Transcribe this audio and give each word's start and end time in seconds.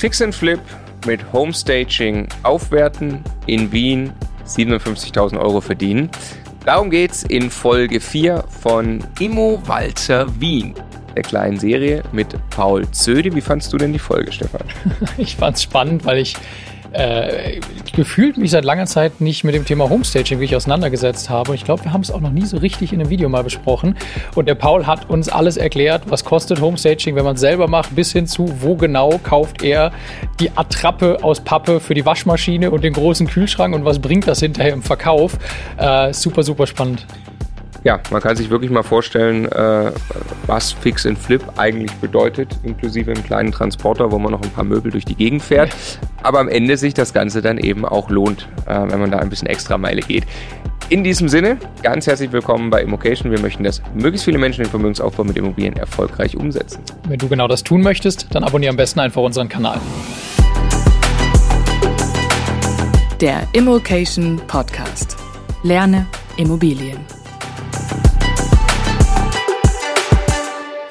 Fix 0.00 0.22
and 0.22 0.34
Flip 0.34 0.60
mit 1.04 1.20
Homestaging 1.30 2.26
aufwerten 2.42 3.22
in 3.46 3.70
Wien 3.70 4.14
57.000 4.46 5.38
Euro 5.38 5.60
verdienen. 5.60 6.08
Darum 6.64 6.88
geht's 6.88 7.24
in 7.24 7.50
Folge 7.50 8.00
4 8.00 8.42
von 8.48 9.04
Immo 9.18 9.60
Walzer 9.66 10.26
Wien, 10.40 10.72
der 11.14 11.22
kleinen 11.22 11.60
Serie 11.60 12.02
mit 12.12 12.34
Paul 12.48 12.90
Zöde. 12.92 13.34
Wie 13.34 13.42
fandst 13.42 13.74
du 13.74 13.76
denn 13.76 13.92
die 13.92 13.98
Folge, 13.98 14.32
Stefan? 14.32 14.62
Ich 15.18 15.36
fand's 15.36 15.64
spannend, 15.64 16.06
weil 16.06 16.16
ich 16.16 16.34
äh, 16.92 17.60
gefühlt 17.94 18.36
mich 18.36 18.50
seit 18.50 18.64
langer 18.64 18.86
Zeit 18.86 19.20
nicht 19.20 19.44
mit 19.44 19.54
dem 19.54 19.64
Thema 19.64 19.88
Homestaging 19.88 20.38
wirklich 20.38 20.56
auseinandergesetzt 20.56 21.30
habe. 21.30 21.54
Ich 21.54 21.64
glaube, 21.64 21.84
wir 21.84 21.92
haben 21.92 22.00
es 22.00 22.10
auch 22.10 22.20
noch 22.20 22.30
nie 22.30 22.44
so 22.44 22.56
richtig 22.56 22.92
in 22.92 23.00
einem 23.00 23.10
Video 23.10 23.28
mal 23.28 23.44
besprochen. 23.44 23.96
Und 24.34 24.48
der 24.48 24.54
Paul 24.54 24.86
hat 24.86 25.08
uns 25.08 25.28
alles 25.28 25.56
erklärt, 25.56 26.04
was 26.08 26.24
kostet 26.24 26.60
Homestaging, 26.60 27.16
wenn 27.16 27.24
man 27.24 27.34
es 27.34 27.40
selber 27.40 27.68
macht, 27.68 27.94
bis 27.94 28.12
hin 28.12 28.26
zu, 28.26 28.52
wo 28.60 28.76
genau 28.76 29.20
kauft 29.22 29.62
er 29.62 29.92
die 30.38 30.50
Attrappe 30.56 31.18
aus 31.22 31.40
Pappe 31.40 31.80
für 31.80 31.94
die 31.94 32.04
Waschmaschine 32.04 32.70
und 32.70 32.84
den 32.84 32.92
großen 32.92 33.26
Kühlschrank 33.26 33.74
und 33.74 33.84
was 33.84 33.98
bringt 33.98 34.26
das 34.26 34.40
hinterher 34.40 34.72
im 34.72 34.82
Verkauf. 34.82 35.38
Äh, 35.76 36.12
super, 36.12 36.42
super 36.42 36.66
spannend 36.66 37.06
ja, 37.84 38.00
man 38.10 38.20
kann 38.20 38.36
sich 38.36 38.50
wirklich 38.50 38.70
mal 38.70 38.82
vorstellen, 38.82 39.46
äh, 39.46 39.92
was 40.46 40.72
Fix 40.72 41.06
and 41.06 41.18
Flip 41.18 41.42
eigentlich 41.56 41.92
bedeutet, 41.94 42.58
inklusive 42.62 43.10
einem 43.10 43.24
kleinen 43.24 43.52
Transporter, 43.52 44.12
wo 44.12 44.18
man 44.18 44.32
noch 44.32 44.42
ein 44.42 44.50
paar 44.50 44.64
Möbel 44.64 44.92
durch 44.92 45.04
die 45.04 45.14
Gegend 45.14 45.42
fährt. 45.42 45.74
Aber 46.22 46.40
am 46.40 46.48
Ende 46.48 46.76
sich 46.76 46.92
das 46.92 47.14
Ganze 47.14 47.40
dann 47.40 47.58
eben 47.58 47.84
auch 47.86 48.10
lohnt, 48.10 48.48
äh, 48.66 48.74
wenn 48.88 49.00
man 49.00 49.10
da 49.10 49.18
ein 49.18 49.30
bisschen 49.30 49.48
extra 49.48 49.78
Meile 49.78 50.02
geht. 50.02 50.24
In 50.90 51.04
diesem 51.04 51.28
Sinne, 51.28 51.56
ganz 51.82 52.06
herzlich 52.06 52.32
willkommen 52.32 52.68
bei 52.68 52.82
Immocation. 52.82 53.30
Wir 53.30 53.40
möchten, 53.40 53.62
dass 53.62 53.80
möglichst 53.94 54.24
viele 54.24 54.38
Menschen 54.38 54.64
den 54.64 54.70
Vermögensaufbau 54.70 55.24
mit 55.24 55.36
Immobilien 55.36 55.76
erfolgreich 55.76 56.36
umsetzen. 56.36 56.80
Wenn 57.08 57.18
du 57.18 57.28
genau 57.28 57.46
das 57.46 57.62
tun 57.62 57.80
möchtest, 57.80 58.26
dann 58.34 58.42
abonniere 58.42 58.70
am 58.70 58.76
besten 58.76 58.98
einfach 59.00 59.22
unseren 59.22 59.48
Kanal. 59.48 59.80
Der 63.20 63.46
Immocation 63.52 64.40
Podcast. 64.48 65.16
Lerne 65.62 66.06
Immobilien. 66.36 67.19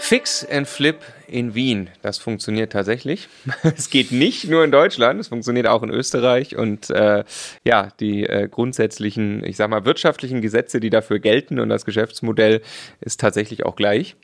Fix 0.10 0.44
and 0.44 0.68
Flip 0.68 0.98
in 1.28 1.54
Wien. 1.54 1.92
Das 2.02 2.18
funktioniert 2.18 2.72
tatsächlich. 2.72 3.28
Es 3.78 3.92
geht 3.92 4.12
nicht 4.12 4.50
nur 4.50 4.64
in 4.64 4.72
Deutschland, 4.72 5.20
es 5.20 5.28
funktioniert 5.28 5.68
auch 5.68 5.84
in 5.84 5.92
Österreich 5.92 6.56
und 6.56 6.90
äh, 6.90 7.24
ja, 7.64 7.90
die 8.00 8.24
äh, 8.24 8.48
grundsätzlichen, 8.48 9.46
ich 9.46 9.56
sag 9.56 9.70
mal, 9.70 9.86
wirtschaftlichen 9.86 10.42
Gesetze, 10.42 10.80
die 10.80 10.90
dafür 10.90 11.20
gelten 11.20 11.60
und 11.60 11.70
das 11.70 11.86
Geschäftsmodell 11.86 12.64
ist 13.02 13.20
tatsächlich 13.20 13.68
auch 13.68 13.76
gleich. 13.76 14.16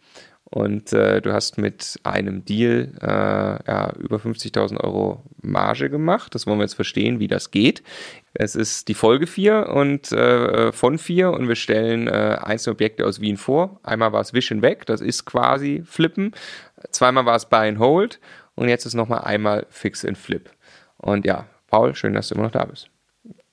Und 0.55 0.93
äh, 0.93 1.21
du 1.21 1.33
hast 1.33 1.57
mit 1.57 1.99
einem 2.03 2.45
Deal 2.45 2.93
äh, 3.01 3.05
ja, 3.05 3.91
über 3.99 4.15
50.000 4.15 4.79
Euro 4.81 5.21
Marge 5.41 5.89
gemacht. 5.89 6.33
Das 6.33 6.47
wollen 6.47 6.59
wir 6.59 6.63
jetzt 6.63 6.75
verstehen, 6.75 7.19
wie 7.19 7.27
das 7.27 7.51
geht. 7.51 7.83
Es 8.33 8.55
ist 8.55 8.87
die 8.87 8.93
Folge 8.93 9.27
4 9.27 9.67
und 9.67 10.13
äh, 10.13 10.71
von 10.71 10.97
4 10.97 11.31
und 11.31 11.49
wir 11.49 11.57
stellen 11.57 12.07
äh, 12.07 12.37
einzelne 12.41 12.75
Objekte 12.75 13.05
aus 13.05 13.19
Wien 13.19 13.35
vor. 13.35 13.81
Einmal 13.83 14.13
war 14.13 14.21
es 14.21 14.31
Wish 14.31 14.49
and 14.53 14.61
Weg, 14.61 14.85
das 14.85 15.01
ist 15.01 15.25
quasi 15.25 15.83
Flippen. 15.85 16.31
Zweimal 16.89 17.25
war 17.25 17.35
es 17.35 17.47
Buy 17.47 17.67
and 17.67 17.79
Hold 17.79 18.21
und 18.55 18.69
jetzt 18.69 18.85
ist 18.85 18.93
nochmal 18.93 19.25
einmal 19.25 19.65
Fix 19.69 20.05
and 20.05 20.17
Flip. 20.17 20.49
Und 20.95 21.25
ja, 21.25 21.47
Paul, 21.67 21.95
schön, 21.95 22.13
dass 22.13 22.29
du 22.29 22.35
immer 22.35 22.45
noch 22.45 22.51
da 22.51 22.63
bist. 22.63 22.87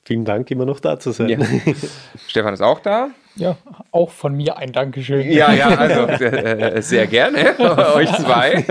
Vielen 0.05 0.25
Dank, 0.25 0.53
immer 0.53 0.67
noch 0.67 0.79
da 0.79 1.01
zu 1.01 1.11
sein. 1.11 1.29
Ja. 1.29 1.39
Stefan 2.29 2.55
ist 2.55 2.63
auch 2.63 2.79
da. 2.79 3.11
Ja, 3.35 3.57
auch 3.91 4.11
von 4.11 4.35
mir 4.35 4.59
ein 4.59 4.73
Dankeschön. 4.73 5.31
Ja, 5.31 5.53
ja, 5.53 5.69
also 5.69 6.01
äh, 6.25 6.83
sehr 6.83 7.07
gerne, 7.07 7.59
euch 7.95 8.13
zwei. 8.19 8.65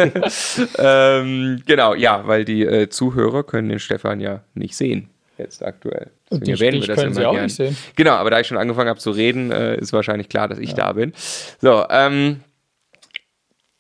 ähm, 0.78 1.64
genau, 1.66 1.96
ja, 1.96 2.28
weil 2.28 2.46
die 2.46 2.64
äh, 2.64 2.90
Zuhörer 2.90 3.44
können 3.44 3.70
den 3.70 3.80
Stefan 3.80 4.20
ja 4.20 4.42
nicht 4.54 4.76
sehen, 4.76 5.10
jetzt 5.38 5.64
aktuell. 5.64 6.12
Deswegen 6.30 6.52
erwähnen 6.52 6.82
wir 6.82 6.88
das 6.88 6.96
können 6.96 7.12
immer 7.12 7.22
sie 7.22 7.26
auch 7.26 7.34
gern. 7.34 7.44
nicht 7.46 7.56
sehen. 7.56 7.76
Genau, 7.96 8.12
aber 8.12 8.30
da 8.30 8.40
ich 8.40 8.48
schon 8.48 8.58
angefangen 8.58 8.90
habe 8.90 9.00
zu 9.00 9.12
reden, 9.12 9.52
äh, 9.52 9.78
ist 9.78 9.94
wahrscheinlich 9.94 10.30
klar, 10.30 10.48
dass 10.48 10.60
ich 10.60 10.72
ja. 10.72 10.76
da 10.76 10.94
bin. 10.94 11.14
So, 11.60 11.86
ähm, 11.90 12.42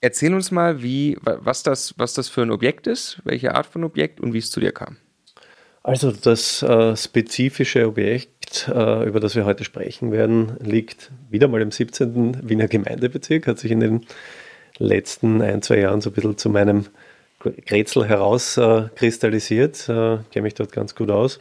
erzähl 0.02 0.34
uns 0.34 0.52
mal, 0.52 0.82
wie, 0.82 1.18
was 1.22 1.64
das, 1.64 1.94
was 1.98 2.14
das 2.14 2.28
für 2.28 2.42
ein 2.42 2.52
Objekt 2.52 2.88
ist, 2.88 3.22
welche 3.24 3.56
Art 3.56 3.68
von 3.68 3.84
Objekt 3.84 4.20
und 4.20 4.34
wie 4.34 4.40
es 4.40 4.50
zu 4.50 4.60
dir 4.60 4.72
kam. 4.72 4.98
Also 5.84 6.12
das 6.12 6.62
äh, 6.62 6.96
spezifische 6.96 7.88
Objekt, 7.88 8.70
äh, 8.74 9.06
über 9.06 9.20
das 9.20 9.36
wir 9.36 9.46
heute 9.46 9.64
sprechen 9.64 10.12
werden, 10.12 10.58
liegt 10.60 11.12
wieder 11.30 11.48
mal 11.48 11.62
im 11.62 11.72
17. 11.72 12.48
Wiener 12.48 12.68
Gemeindebezirk, 12.68 13.48
hat 13.48 13.58
sich 13.58 13.72
in 13.72 13.80
den 13.80 14.06
letzten 14.78 15.42
ein, 15.42 15.62
zwei 15.62 15.80
Jahren 15.80 16.02
so 16.02 16.12
ein 16.12 16.14
bisschen 16.14 16.38
zu 16.38 16.50
meinem 16.50 16.86
Grätzl 17.40 18.06
herauskristallisiert. 18.06 19.90
Äh, 19.90 20.18
Kenne 20.32 20.44
mich 20.44 20.54
dort 20.54 20.72
ganz 20.72 20.94
gut 20.94 21.10
aus. 21.10 21.40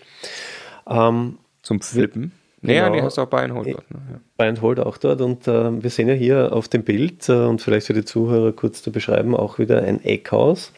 Ähm, 0.89 1.39
Zum 1.63 1.83
Flippen? 1.83 2.33
Genau, 2.63 2.91
nee, 2.91 2.99
die 2.99 3.03
hast 3.03 3.17
du 3.17 3.23
auch 3.23 3.27
Buy 3.27 3.41
and 3.41 3.55
Hold 3.55 3.75
dort. 3.75 3.91
Ne? 3.91 4.01
Ja. 4.13 4.21
Buy 4.37 4.49
and 4.49 4.63
Hold 4.63 4.81
auch 4.81 4.99
dort. 4.99 5.21
Und 5.21 5.49
äh, 5.49 5.83
wir 5.83 5.91
sehen 5.91 6.09
ja 6.09 6.15
hier 6.15 6.53
auf 6.53 6.69
dem 6.69 6.83
Bild, 6.83 7.29
äh, 7.29 7.33
und 7.33 7.61
vielleicht 7.61 7.87
für 7.87 7.95
die 7.95 8.05
Zuhörer 8.05 8.53
kurz 8.53 8.83
zu 8.83 8.93
beschreiben, 8.93 9.35
auch 9.35 9.59
wieder 9.59 9.83
ein 9.83 10.03
Eckhaus. 10.03 10.73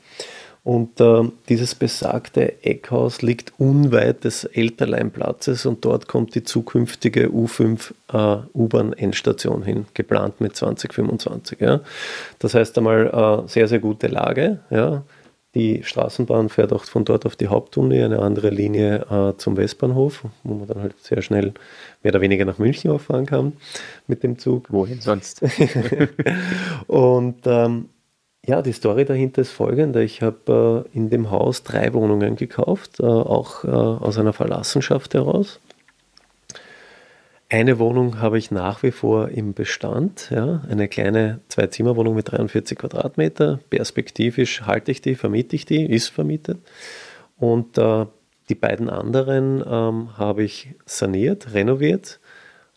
Und 0.64 1.00
äh, 1.00 1.24
dieses 1.48 1.74
besagte 1.74 2.64
Eckhaus 2.64 3.20
liegt 3.20 3.52
unweit 3.58 4.22
des 4.22 4.44
Elterleinplatzes 4.44 5.66
und 5.66 5.84
dort 5.84 6.06
kommt 6.06 6.36
die 6.36 6.44
zukünftige 6.44 7.30
U5 7.30 7.92
äh, 8.12 8.42
U-Bahn-Endstation 8.54 9.64
hin, 9.64 9.86
geplant 9.94 10.40
mit 10.40 10.54
2025. 10.54 11.60
Ja. 11.60 11.80
Das 12.38 12.54
heißt 12.54 12.78
einmal 12.78 13.08
äh, 13.44 13.48
sehr, 13.48 13.66
sehr 13.66 13.80
gute 13.80 14.06
Lage. 14.06 14.60
Ja. 14.70 15.02
Die 15.54 15.82
Straßenbahn 15.82 16.48
fährt 16.48 16.72
auch 16.72 16.84
von 16.84 17.04
dort 17.04 17.26
auf 17.26 17.36
die 17.36 17.48
Hauptuni, 17.48 18.00
eine 18.00 18.20
andere 18.20 18.48
Linie 18.48 19.04
äh, 19.10 19.36
zum 19.36 19.56
Westbahnhof, 19.56 20.24
wo 20.44 20.54
man 20.54 20.66
dann 20.68 20.80
halt 20.80 20.94
sehr 21.02 21.20
schnell 21.22 21.52
mehr 22.02 22.12
oder 22.12 22.22
weniger 22.22 22.44
nach 22.46 22.58
München 22.58 22.90
auffahren 22.90 23.26
kann 23.26 23.54
mit 24.06 24.22
dem 24.22 24.38
Zug. 24.38 24.72
Wohin 24.72 25.00
sonst? 25.00 25.42
und 26.86 27.40
ähm, 27.44 27.88
ja, 28.47 28.60
die 28.60 28.72
Story 28.72 29.04
dahinter 29.04 29.42
ist 29.42 29.53
folgende. 29.53 30.03
Ich 30.03 30.20
habe 30.20 30.84
äh, 30.92 30.97
in 30.97 31.10
dem 31.10 31.30
Haus 31.30 31.62
drei 31.62 31.92
Wohnungen 31.94 32.34
gekauft, 32.34 32.98
äh, 32.98 33.04
auch 33.04 33.64
äh, 33.64 33.69
aus 33.69 34.19
einer 34.19 34.32
Verlassenschaft 34.32 35.14
heraus. 35.14 35.60
Eine 37.48 37.78
Wohnung 37.78 38.20
habe 38.20 38.38
ich 38.38 38.50
nach 38.50 38.82
wie 38.82 38.91
vor 38.91 39.28
im 39.28 39.53
Bestand, 39.53 40.30
ja, 40.34 40.62
eine 40.69 40.88
kleine 40.88 41.41
Zwei-Zimmer-Wohnung 41.48 42.14
mit 42.14 42.32
43 42.32 42.78
Quadratmeter. 42.78 43.60
Perspektivisch 43.69 44.62
halte 44.62 44.91
ich 44.91 45.03
die, 45.03 45.14
vermiete 45.14 45.54
ich 45.54 45.66
die, 45.66 45.84
ist 45.84 46.09
vermietet. 46.09 46.59
Und 47.38 47.76
äh, 47.78 48.06
die 48.48 48.54
beiden 48.54 48.91
anderen 48.91 49.62
ähm, 49.64 50.16
habe 50.16 50.42
ich 50.42 50.70
saniert, 50.84 51.53
renoviert 51.54 52.20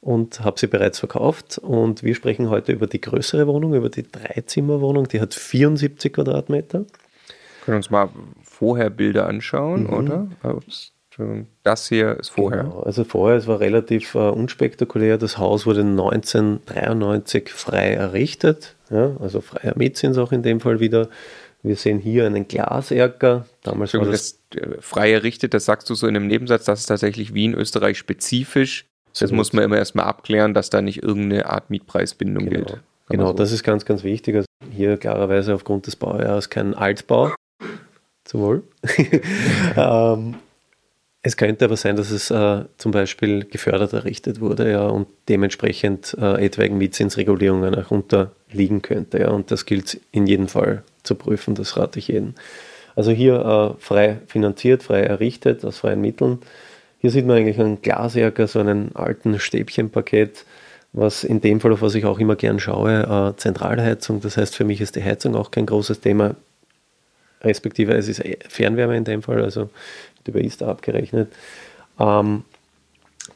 und 0.06 0.42
habe 0.42 0.60
sie 0.60 0.68
bereits 0.68 1.00
verkauft. 1.00 1.58
Und 1.58 2.04
wir 2.04 2.14
sprechen 2.14 2.52
heute 2.52 2.72
über 2.72 2.86
die 2.86 3.02
größere 3.02 3.48
Wohnung, 3.48 3.74
über 3.74 3.90
die 3.90 4.04
Dreizimmerwohnung. 4.04 5.08
Die 5.08 5.20
hat 5.20 5.34
74 5.34 6.14
Quadratmeter. 6.14 6.82
Wir 6.82 6.86
können 7.66 7.78
uns 7.78 7.90
mal 7.90 8.10
vorher 8.44 8.92
Bilder 8.92 9.28
anschauen, 9.28 9.86
mhm. 9.86 9.94
oder? 9.94 10.28
Das 11.64 11.90
hier 11.90 12.20
ist 12.20 12.30
vorher. 12.30 12.66
Genau, 12.66 12.82
also 12.82 13.04
vorher, 13.04 13.38
es 13.38 13.48
war 13.48 13.60
relativ 13.60 14.14
uh, 14.14 14.30
unspektakulär. 14.30 15.18
Das 15.18 15.40
Haus 15.40 15.66
wurde 15.66 15.82
1993 15.82 17.50
frei 17.50 17.94
errichtet. 17.94 18.76
Ja, 18.92 19.18
also 19.20 19.42
freier 19.42 19.74
Mietzins 19.76 20.20
auch 20.20 20.32
in 20.32 20.44
dem 20.44 20.60
Fall 20.60 20.80
wieder. 20.80 21.10
Wir 21.64 21.78
sehen 21.78 21.98
hier 21.98 22.28
einen 22.28 22.48
Glaserker. 22.48 23.48
Damals 23.64 23.96
war 23.96 24.06
das, 24.06 24.40
das 24.52 24.62
äh, 24.62 24.82
frei 24.82 25.14
errichtet, 25.14 25.56
das 25.56 25.66
sagst 25.66 25.90
du 25.90 25.96
so 25.96 26.06
in 26.06 26.16
einem 26.16 26.28
Nebensatz, 26.28 26.66
das 26.66 26.82
ist 26.82 26.86
tatsächlich 26.86 27.34
Wien, 27.34 27.56
Österreich 27.56 27.98
spezifisch 27.98 28.86
das 29.20 29.32
muss 29.32 29.54
man 29.54 29.64
immer 29.64 29.78
erstmal 29.78 30.06
abklären, 30.06 30.54
dass 30.54 30.70
da 30.70 30.82
nicht 30.82 31.04
irgendeine 31.04 31.48
Art 31.48 31.70
Mietpreisbindung 31.70 32.46
genau. 32.46 32.66
gilt. 32.66 32.82
Genau, 33.10 33.28
so. 33.28 33.34
das 33.34 33.52
ist 33.52 33.64
ganz, 33.64 33.86
ganz 33.86 34.04
wichtig. 34.04 34.36
Also 34.36 34.48
hier 34.72 34.98
klarerweise 34.98 35.54
aufgrund 35.54 35.88
des 35.88 35.96
Baujahres 35.96 36.50
kein 36.50 36.74
Altbau. 36.74 37.34
Zum 38.24 38.42
Wohl. 38.42 38.64
ähm, 39.78 40.36
es 41.22 41.38
könnte 41.38 41.66
aber 41.66 41.78
sein, 41.78 41.96
dass 41.96 42.12
es 42.12 42.30
äh, 42.30 42.66
zum 42.78 42.92
Beispiel 42.92 43.46
gefördert 43.46 43.94
errichtet 43.94 44.42
wurde 44.42 44.70
ja, 44.72 44.86
und 44.86 45.08
dementsprechend 45.28 46.16
äh, 46.20 46.46
etwaigen 46.46 46.78
Mietzinsregulierungen 46.78 47.74
auch 47.76 47.92
unterliegen 47.92 48.82
könnte. 48.82 49.20
Ja, 49.20 49.30
und 49.30 49.50
das 49.50 49.66
gilt 49.66 50.02
in 50.12 50.28
jedem 50.28 50.48
Fall 50.48 50.84
zu 51.02 51.16
prüfen, 51.16 51.56
das 51.56 51.78
rate 51.78 52.00
ich 52.00 52.10
jedem. 52.10 52.36
Also 52.96 53.12
hier 53.12 53.76
äh, 53.78 53.82
frei 53.82 54.20
finanziert, 54.28 54.84
frei 54.84 55.02
errichtet, 55.02 55.66
aus 55.66 55.80
freien 55.80 56.02
Mitteln. 56.02 56.40
Hier 57.00 57.12
sieht 57.12 57.26
man 57.26 57.38
eigentlich 57.38 57.60
einen 57.60 57.82
Glaserker, 57.82 58.48
so 58.48 58.60
einen 58.60 58.96
alten 58.96 59.40
Stäbchenpaket, 59.40 60.46
was 60.94 61.24
in 61.24 61.42
dem 61.42 61.60
Fall, 61.60 61.74
auf 61.74 61.82
was 61.82 61.96
ich 61.96 62.06
auch 62.06 62.20
immer 62.20 62.36
gern 62.36 62.60
schaue, 62.60 63.34
äh, 63.36 63.38
Zentralheizung. 63.38 64.22
Das 64.22 64.38
heißt, 64.38 64.56
für 64.56 64.64
mich 64.64 64.82
ist 64.82 64.96
die 64.96 65.04
Heizung 65.04 65.36
auch 65.36 65.52
kein 65.52 65.66
großes 65.66 66.00
Thema, 66.00 66.36
respektive 67.42 67.94
es 67.94 68.08
ist 68.08 68.24
Fernwärme 68.50 68.98
in 68.98 69.04
dem 69.04 69.22
Fall, 69.22 69.44
also 69.44 69.70
über 70.26 70.42
ISTA 70.42 70.68
abgerechnet. 70.68 71.32
Ähm, 72.00 72.44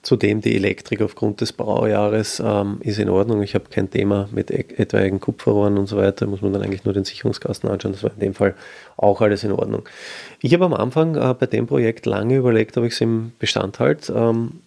zudem 0.01 0.41
die 0.41 0.55
Elektrik 0.55 1.01
aufgrund 1.01 1.41
des 1.41 1.53
Baujahres 1.53 2.41
ähm, 2.43 2.77
ist 2.81 2.99
in 2.99 3.09
Ordnung. 3.09 3.41
Ich 3.43 3.55
habe 3.55 3.65
kein 3.69 3.89
Thema 3.89 4.29
mit 4.31 4.49
e 4.51 4.65
etwaigen 4.77 5.19
Kupferrohren 5.19 5.77
und 5.77 5.87
so 5.87 5.97
weiter. 5.97 6.25
Muss 6.27 6.41
man 6.41 6.53
dann 6.53 6.61
eigentlich 6.61 6.85
nur 6.85 6.93
den 6.93 7.03
Sicherungskasten 7.05 7.69
anschauen. 7.69 7.91
Das 7.91 8.03
war 8.03 8.11
in 8.13 8.19
dem 8.19 8.33
Fall 8.33 8.55
auch 8.97 9.21
alles 9.21 9.43
in 9.43 9.51
Ordnung. 9.51 9.87
Ich 10.41 10.53
habe 10.53 10.65
am 10.65 10.73
Anfang 10.73 11.15
äh, 11.15 11.33
bei 11.33 11.45
dem 11.45 11.67
Projekt 11.67 12.05
lange 12.05 12.37
überlegt, 12.37 12.77
ob 12.77 12.85
ich 12.85 12.93
es 12.93 13.01
im 13.01 13.33
Bestand 13.39 13.79
halte. 13.79 14.13
Ähm, 14.13 14.61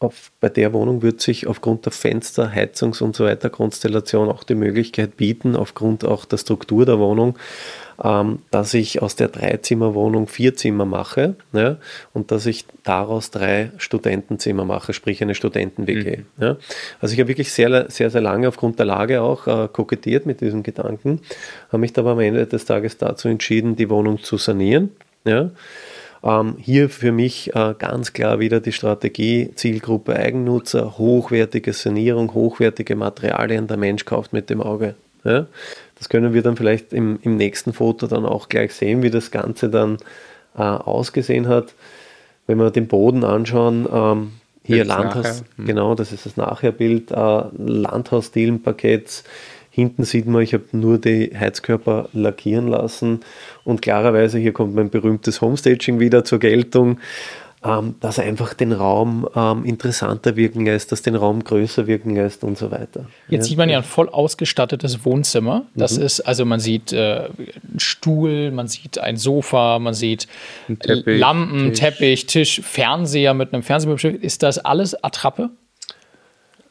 auf, 0.00 0.32
bei 0.40 0.48
der 0.48 0.72
Wohnung 0.72 1.02
wird 1.02 1.20
sich 1.20 1.46
aufgrund 1.46 1.84
der 1.84 1.92
Fenster, 1.92 2.50
Heizungs- 2.54 3.02
und 3.02 3.14
so 3.14 3.24
weiter 3.24 3.50
Konstellation 3.50 4.30
auch 4.30 4.44
die 4.44 4.54
Möglichkeit 4.54 5.18
bieten, 5.18 5.54
aufgrund 5.54 6.06
auch 6.06 6.24
der 6.24 6.38
Struktur 6.38 6.86
der 6.86 6.98
Wohnung, 6.98 7.38
ähm, 8.02 8.40
dass 8.50 8.72
ich 8.74 9.02
aus 9.02 9.16
der 9.16 9.28
Dreizimmerwohnung 9.28 10.26
vier 10.26 10.56
Zimmer 10.56 10.86
mache 10.86 11.34
ja, 11.52 11.76
und 12.12 12.30
dass 12.30 12.46
ich 12.46 12.64
daraus 12.82 13.30
drei 13.30 13.70
Studentenzimmer 13.76 14.64
mache, 14.64 14.92
sprich 14.92 15.22
eine 15.22 15.34
Studenten-WG. 15.34 16.18
Mhm. 16.18 16.24
Ja. 16.42 16.56
Also 17.00 17.12
ich 17.12 17.20
habe 17.20 17.28
wirklich 17.28 17.52
sehr, 17.52 17.90
sehr, 17.90 18.10
sehr 18.10 18.20
lange 18.20 18.48
aufgrund 18.48 18.78
der 18.78 18.86
Lage 18.86 19.20
auch 19.20 19.46
äh, 19.46 19.68
kokettiert 19.68 20.26
mit 20.26 20.40
diesem 20.40 20.62
Gedanken, 20.62 21.20
habe 21.68 21.78
mich 21.78 21.96
aber 21.98 22.12
am 22.12 22.20
Ende 22.20 22.46
des 22.46 22.64
Tages 22.64 22.96
dazu 22.96 23.28
entschieden, 23.28 23.76
die 23.76 23.90
Wohnung 23.90 24.22
zu 24.22 24.36
sanieren. 24.38 24.90
Ja. 25.24 25.50
Ähm, 26.22 26.56
hier 26.58 26.90
für 26.90 27.12
mich 27.12 27.54
äh, 27.54 27.74
ganz 27.78 28.12
klar 28.12 28.40
wieder 28.40 28.60
die 28.60 28.72
Strategie, 28.72 29.50
Zielgruppe 29.54 30.16
Eigennutzer, 30.16 30.98
hochwertige 30.98 31.72
Sanierung, 31.72 32.34
hochwertige 32.34 32.96
Materialien, 32.96 33.66
der 33.66 33.76
Mensch 33.76 34.04
kauft 34.04 34.32
mit 34.32 34.50
dem 34.50 34.60
Auge. 34.60 34.94
Ja? 35.24 35.46
Das 36.00 36.08
können 36.08 36.32
wir 36.32 36.40
dann 36.40 36.56
vielleicht 36.56 36.94
im, 36.94 37.18
im 37.20 37.36
nächsten 37.36 37.74
Foto 37.74 38.06
dann 38.06 38.24
auch 38.24 38.48
gleich 38.48 38.72
sehen, 38.72 39.02
wie 39.02 39.10
das 39.10 39.30
Ganze 39.30 39.68
dann 39.68 39.98
äh, 40.56 40.62
ausgesehen 40.62 41.46
hat. 41.46 41.74
Wenn 42.46 42.56
wir 42.56 42.70
den 42.70 42.88
Boden 42.88 43.22
anschauen, 43.22 43.86
ähm, 43.92 44.32
hier 44.64 44.86
Landhaus, 44.86 45.44
hm. 45.56 45.66
genau, 45.66 45.94
das 45.94 46.12
ist 46.12 46.24
das 46.24 46.38
Nachherbild, 46.38 47.10
äh, 47.10 47.42
Landhausstilenparketts. 47.58 49.24
Hinten 49.70 50.04
sieht 50.04 50.26
man, 50.26 50.40
ich 50.40 50.54
habe 50.54 50.64
nur 50.72 50.96
die 50.96 51.32
Heizkörper 51.38 52.08
lackieren 52.14 52.68
lassen 52.68 53.20
und 53.64 53.82
klarerweise 53.82 54.38
hier 54.38 54.52
kommt 54.52 54.74
mein 54.74 54.88
berühmtes 54.88 55.42
Homestaging 55.42 56.00
wieder 56.00 56.24
zur 56.24 56.38
Geltung 56.38 56.98
ähm, 57.62 57.96
dass 58.00 58.16
er 58.16 58.24
einfach 58.24 58.54
den 58.54 58.72
Raum 58.72 59.28
ähm, 59.34 59.64
interessanter 59.66 60.36
wirken 60.36 60.64
lässt, 60.64 60.92
dass 60.92 61.02
den 61.02 61.14
Raum 61.14 61.44
größer 61.44 61.86
wirken 61.86 62.14
lässt 62.14 62.42
und 62.42 62.56
so 62.56 62.70
weiter. 62.70 63.06
Jetzt 63.28 63.46
ja. 63.46 63.48
sieht 63.50 63.58
man 63.58 63.68
ja 63.68 63.78
ein 63.78 63.84
voll 63.84 64.08
ausgestattetes 64.08 65.04
Wohnzimmer. 65.04 65.66
Das 65.74 65.98
mhm. 65.98 66.04
ist, 66.04 66.20
also 66.20 66.46
man 66.46 66.58
sieht 66.58 66.92
äh, 66.92 67.28
einen 67.28 67.78
Stuhl, 67.78 68.50
man 68.50 68.66
sieht 68.66 68.98
ein 68.98 69.18
Sofa, 69.18 69.78
man 69.78 69.92
sieht 69.92 70.26
Teppich, 70.68 71.20
Lampen, 71.20 71.70
Tisch. 71.70 71.80
Teppich, 71.80 72.26
Tisch, 72.26 72.60
Fernseher 72.62 73.34
mit 73.34 73.52
einem 73.52 73.62
Fernseher. 73.62 74.22
Ist 74.22 74.42
das 74.42 74.58
alles 74.58 75.02
Attrappe? 75.04 75.50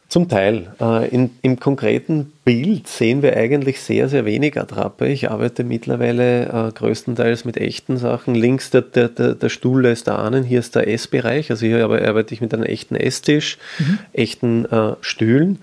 Zum 0.10 0.28
Teil. 0.28 0.74
Äh, 0.82 1.08
in, 1.10 1.30
Im 1.44 1.60
konkreten 1.60 2.34
Bild 2.44 2.88
sehen 2.88 3.22
wir 3.22 3.38
eigentlich 3.38 3.80
sehr, 3.80 4.10
sehr 4.10 4.26
wenig 4.26 4.60
Attrappe. 4.60 5.08
Ich 5.08 5.30
arbeite 5.30 5.64
mittlerweile 5.64 6.48
äh, 6.48 6.72
größtenteils 6.72 7.46
mit 7.46 7.58
echten 7.58 7.98
Sachen. 7.98 8.34
Links 8.34 8.72
der, 8.72 8.82
der, 8.82 9.10
der, 9.10 9.36
der 9.36 9.50
Stuhl 9.50 9.84
lässt 9.84 10.08
da 10.08 10.16
ahnen, 10.16 10.44
hier 10.44 10.60
ist 10.60 10.74
der 10.76 10.88
Essbereich. 10.88 11.52
Also 11.52 11.68
hier 11.68 11.84
arbeite 11.86 12.34
ich 12.34 12.42
mit 12.42 12.56
einem 12.56 12.64
echten 12.64 12.96
Esstisch, 12.96 13.60
mhm. 13.78 14.00
echten 14.14 14.66
äh, 14.66 14.96
Stühlen. 15.02 15.60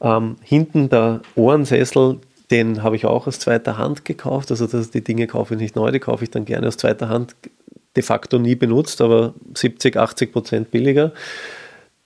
Ähm, 0.00 0.36
hinten 0.42 0.88
der 0.88 1.20
Ohrensessel, 1.34 2.20
den 2.50 2.82
habe 2.82 2.96
ich 2.96 3.04
auch 3.04 3.26
aus 3.26 3.38
zweiter 3.38 3.76
Hand 3.76 4.06
gekauft. 4.06 4.50
Also 4.50 4.66
das, 4.66 4.92
die 4.92 5.04
Dinge 5.04 5.26
kaufe 5.26 5.54
ich 5.54 5.60
nicht 5.60 5.76
neu, 5.76 5.90
die 5.90 6.00
kaufe 6.00 6.24
ich 6.24 6.30
dann 6.30 6.46
gerne 6.46 6.68
aus 6.68 6.78
zweiter 6.78 7.10
Hand. 7.10 7.36
De 7.96 8.02
facto 8.02 8.38
nie 8.38 8.54
benutzt, 8.54 9.02
aber 9.02 9.34
70, 9.52 9.98
80 9.98 10.32
Prozent 10.32 10.70
billiger. 10.70 11.12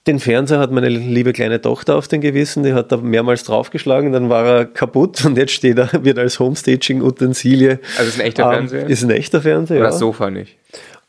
Den 0.07 0.19
Fernseher 0.19 0.59
hat 0.59 0.71
meine 0.71 0.87
liebe 0.87 1.33
kleine 1.33 1.61
Tochter 1.61 1.95
auf 1.95 2.07
den 2.07 2.21
Gewissen, 2.21 2.63
die 2.63 2.73
hat 2.73 2.91
da 2.91 2.97
mehrmals 2.97 3.43
draufgeschlagen, 3.43 4.13
dann 4.13 4.29
war 4.29 4.45
er 4.45 4.65
kaputt 4.65 5.23
und 5.25 5.37
jetzt 5.37 5.51
steht 5.51 5.77
er, 5.77 6.03
wird 6.03 6.17
als 6.17 6.39
Homestaging-Utensilie. 6.39 7.79
Also 7.97 8.09
ist 8.09 8.19
ein 8.19 8.25
echter 8.25 8.43
ähm, 8.43 8.49
Fernseher? 8.51 8.87
Ist 8.87 9.03
ein 9.03 9.09
echter 9.11 9.41
Fernseher. 9.41 9.77
Oder 9.77 9.85
ja. 9.85 9.91
das 9.91 9.99
Sofa 9.99 10.29
nicht? 10.29 10.57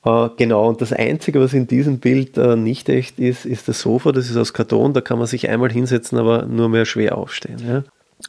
Äh, 0.05 0.29
genau, 0.37 0.69
und 0.69 0.81
das 0.81 0.93
Einzige, 0.93 1.41
was 1.41 1.53
in 1.53 1.67
diesem 1.67 1.99
Bild 1.99 2.37
äh, 2.37 2.57
nicht 2.57 2.89
echt 2.89 3.19
ist, 3.19 3.47
ist 3.47 3.69
das 3.69 3.81
Sofa. 3.81 4.13
Das 4.13 4.29
ist 4.29 4.37
aus 4.37 4.53
Karton, 4.53 4.93
da 4.93 5.01
kann 5.01 5.19
man 5.19 5.27
sich 5.27 5.49
einmal 5.49 5.71
hinsetzen, 5.71 6.19
aber 6.19 6.47
nur 6.47 6.69
mehr 6.69 6.85
schwer 6.85 7.17
aufstehen. 7.17 7.59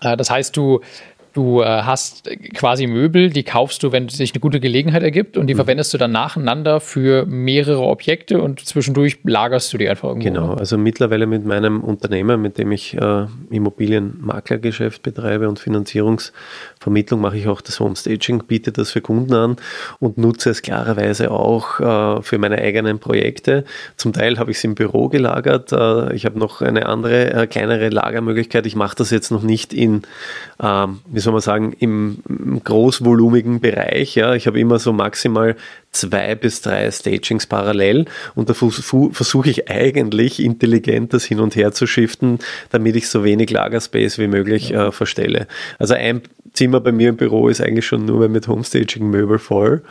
Ja? 0.01 0.11
Äh, 0.13 0.17
das 0.17 0.29
heißt, 0.29 0.55
du 0.55 0.81
Du 1.33 1.61
äh, 1.61 1.65
hast 1.65 2.29
quasi 2.55 2.87
Möbel, 2.87 3.29
die 3.29 3.43
kaufst 3.43 3.83
du, 3.83 3.93
wenn 3.93 4.09
sich 4.09 4.33
eine 4.33 4.41
gute 4.41 4.59
Gelegenheit 4.59 5.01
ergibt 5.01 5.37
und 5.37 5.47
die 5.47 5.53
mhm. 5.53 5.59
verwendest 5.59 5.93
du 5.93 5.97
dann 5.97 6.11
nacheinander 6.11 6.81
für 6.81 7.25
mehrere 7.25 7.81
Objekte 7.81 8.41
und 8.41 8.59
zwischendurch 8.59 9.19
lagerst 9.23 9.71
du 9.71 9.77
die 9.77 9.87
einfach 9.87 10.09
irgendwo. 10.09 10.27
Genau, 10.27 10.53
also 10.55 10.77
mittlerweile 10.77 11.27
mit 11.27 11.45
meinem 11.45 11.81
Unternehmen, 11.81 12.41
mit 12.41 12.57
dem 12.57 12.73
ich 12.73 12.97
äh, 12.97 13.27
Immobilienmaklergeschäft 13.49 15.03
betreibe 15.03 15.47
und 15.47 15.59
Finanzierungsvermittlung, 15.59 17.21
mache 17.21 17.37
ich 17.37 17.47
auch 17.47 17.61
das 17.61 17.79
Homestaging, 17.79 18.43
biete 18.45 18.73
das 18.73 18.91
für 18.91 19.01
Kunden 19.01 19.33
an 19.33 19.55
und 19.99 20.17
nutze 20.17 20.49
es 20.49 20.61
klarerweise 20.61 21.31
auch 21.31 21.79
äh, 21.79 22.21
für 22.23 22.39
meine 22.39 22.57
eigenen 22.57 22.99
Projekte. 22.99 23.63
Zum 23.95 24.11
Teil 24.11 24.37
habe 24.37 24.51
ich 24.51 24.57
es 24.57 24.63
im 24.65 24.75
Büro 24.75 25.07
gelagert. 25.07 25.71
Äh, 25.71 26.13
ich 26.13 26.25
habe 26.25 26.37
noch 26.37 26.61
eine 26.61 26.87
andere, 26.87 27.31
äh, 27.31 27.47
kleinere 27.47 27.87
Lagermöglichkeit. 27.87 28.65
Ich 28.65 28.75
mache 28.75 28.97
das 28.97 29.11
jetzt 29.11 29.31
noch 29.31 29.43
nicht 29.43 29.73
in, 29.73 30.01
ähm, 30.61 30.99
soll 31.23 31.33
man 31.33 31.41
sagen, 31.41 31.73
im 31.79 32.21
großvolumigen 32.63 33.59
Bereich. 33.59 34.15
Ja. 34.15 34.35
Ich 34.35 34.47
habe 34.47 34.59
immer 34.59 34.79
so 34.79 34.93
maximal 34.93 35.55
zwei 35.91 36.35
bis 36.35 36.61
drei 36.61 36.89
Stagings 36.91 37.45
parallel 37.45 38.05
und 38.35 38.49
da 38.49 38.53
versuche 38.53 39.49
ich 39.49 39.69
eigentlich 39.69 40.41
intelligent 40.41 41.13
das 41.13 41.25
hin 41.25 41.39
und 41.39 41.55
her 41.55 41.71
zu 41.73 41.85
shiften, 41.85 42.39
damit 42.69 42.95
ich 42.95 43.09
so 43.09 43.23
wenig 43.23 43.49
Lagerspace 43.49 44.17
wie 44.17 44.27
möglich 44.27 44.73
äh, 44.73 44.91
verstelle. 44.91 45.47
Also 45.79 45.93
ein 45.95 46.21
Zimmer 46.53 46.79
bei 46.79 46.91
mir 46.91 47.09
im 47.09 47.17
Büro 47.17 47.47
ist 47.47 47.61
eigentlich 47.61 47.85
schon 47.85 48.05
nur 48.05 48.27
mit 48.29 48.47
Homestaging 48.47 49.09
Möbel 49.09 49.39
voll. 49.39 49.83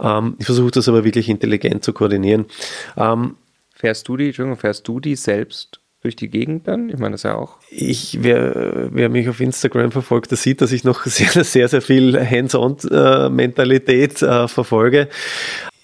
Ähm, 0.00 0.36
ich 0.38 0.46
versuche 0.46 0.72
das 0.72 0.88
aber 0.88 1.04
wirklich 1.04 1.28
intelligent 1.28 1.84
zu 1.84 1.92
koordinieren. 1.92 2.46
Ähm, 2.96 3.36
fährst 3.74 4.08
du 4.08 4.16
die, 4.16 4.26
Entschuldigung, 4.26 4.58
fährst 4.58 4.86
du 4.88 5.00
die 5.00 5.16
selbst 5.16 5.80
durch 6.04 6.16
die 6.16 6.28
Gegend 6.28 6.68
dann? 6.68 6.90
Ich 6.90 6.98
meine, 6.98 7.12
das 7.12 7.20
ist 7.20 7.24
ja 7.24 7.34
auch. 7.34 7.56
Ich, 7.70 8.18
wer, 8.20 8.90
wer 8.92 9.08
mich 9.08 9.28
auf 9.28 9.40
Instagram 9.40 9.90
verfolgt, 9.90 10.30
der 10.30 10.38
sieht, 10.38 10.60
dass 10.60 10.70
ich 10.70 10.84
noch 10.84 11.02
sehr, 11.06 11.42
sehr, 11.42 11.68
sehr 11.68 11.82
viel 11.82 12.20
Hands-on-Mentalität 12.20 14.22
äh, 14.22 14.46
verfolge. 14.46 15.08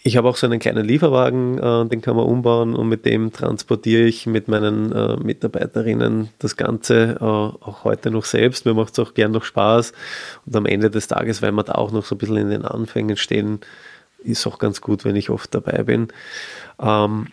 Ich 0.02 0.16
habe 0.16 0.28
auch 0.28 0.36
so 0.36 0.46
einen 0.46 0.60
kleinen 0.60 0.86
Lieferwagen, 0.86 1.58
äh, 1.58 1.86
den 1.86 2.02
kann 2.02 2.16
man 2.16 2.26
umbauen 2.26 2.74
und 2.74 2.88
mit 2.88 3.06
dem 3.06 3.32
transportiere 3.32 4.02
ich 4.02 4.26
mit 4.26 4.48
meinen 4.48 4.92
äh, 4.92 5.16
Mitarbeiterinnen 5.16 6.28
das 6.38 6.56
Ganze 6.56 7.16
äh, 7.18 7.24
auch 7.24 7.84
heute 7.84 8.10
noch 8.10 8.26
selbst. 8.26 8.66
Mir 8.66 8.74
macht 8.74 8.92
es 8.92 8.98
auch 8.98 9.14
gern 9.14 9.32
noch 9.32 9.44
Spaß 9.44 9.92
und 10.46 10.56
am 10.56 10.66
Ende 10.66 10.90
des 10.90 11.08
Tages, 11.08 11.42
weil 11.42 11.52
wir 11.52 11.64
da 11.64 11.72
auch 11.72 11.92
noch 11.92 12.04
so 12.04 12.14
ein 12.14 12.18
bisschen 12.18 12.36
in 12.36 12.50
den 12.50 12.64
Anfängen 12.64 13.16
stehen, 13.16 13.60
ist 14.22 14.46
auch 14.46 14.58
ganz 14.58 14.82
gut, 14.82 15.04
wenn 15.04 15.16
ich 15.16 15.30
oft 15.30 15.54
dabei 15.54 15.82
bin. 15.82 16.08
Ähm, 16.78 17.28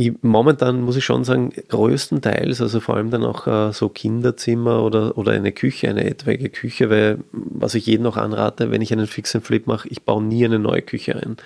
ich, 0.00 0.12
momentan 0.22 0.80
muss 0.80 0.96
ich 0.96 1.04
schon 1.04 1.24
sagen, 1.24 1.52
größtenteils, 1.68 2.62
also 2.62 2.80
vor 2.80 2.96
allem 2.96 3.10
dann 3.10 3.24
auch 3.24 3.46
äh, 3.46 3.72
so 3.72 3.90
Kinderzimmer 3.90 4.82
oder, 4.82 5.18
oder 5.18 5.32
eine 5.32 5.52
Küche, 5.52 5.88
eine 5.88 6.04
etwaige 6.04 6.48
Küche, 6.48 6.88
weil 6.88 7.18
was 7.32 7.74
ich 7.74 7.84
jedem 7.84 8.04
noch 8.04 8.16
anrate, 8.16 8.70
wenn 8.70 8.80
ich 8.80 8.92
einen 8.92 9.06
Fix 9.06 9.36
Flip 9.42 9.66
mache, 9.66 9.88
ich 9.88 10.02
baue 10.02 10.22
nie 10.22 10.44
eine 10.44 10.58
neue 10.58 10.80
Küche 10.80 11.16
ein. 11.16 11.36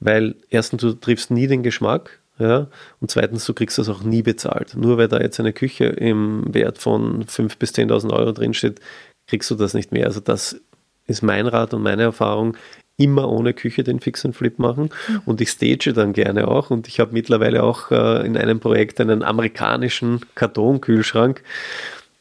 Weil 0.00 0.36
erstens, 0.48 0.80
du 0.80 0.94
triffst 0.94 1.30
nie 1.30 1.46
den 1.46 1.62
Geschmack, 1.62 2.20
ja, 2.38 2.66
und 3.00 3.10
zweitens, 3.10 3.44
du 3.44 3.52
kriegst 3.52 3.76
das 3.78 3.90
auch 3.90 4.02
nie 4.02 4.22
bezahlt. 4.22 4.74
Nur 4.74 4.96
weil 4.96 5.08
da 5.08 5.20
jetzt 5.20 5.38
eine 5.38 5.52
Küche 5.52 5.84
im 5.84 6.52
Wert 6.52 6.78
von 6.78 7.24
5.000 7.24 7.58
bis 7.58 7.72
10.000 7.72 8.10
Euro 8.10 8.32
drinsteht, 8.32 8.80
kriegst 9.26 9.50
du 9.50 9.54
das 9.54 9.74
nicht 9.74 9.92
mehr. 9.92 10.06
Also 10.06 10.20
das 10.20 10.60
ist 11.06 11.22
mein 11.22 11.46
Rat 11.46 11.74
und 11.74 11.82
meine 11.82 12.02
Erfahrung 12.02 12.56
immer 13.02 13.28
ohne 13.28 13.52
Küche 13.52 13.84
den 13.84 14.00
Fix 14.00 14.24
and 14.24 14.36
Flip 14.36 14.58
machen. 14.58 14.90
Und 15.26 15.40
ich 15.40 15.50
stage 15.50 15.92
dann 15.92 16.12
gerne 16.12 16.48
auch. 16.48 16.70
Und 16.70 16.88
ich 16.88 17.00
habe 17.00 17.12
mittlerweile 17.12 17.62
auch 17.62 17.90
äh, 17.90 18.26
in 18.26 18.36
einem 18.36 18.60
Projekt 18.60 19.00
einen 19.00 19.22
amerikanischen 19.22 20.20
Kartonkühlschrank, 20.34 21.42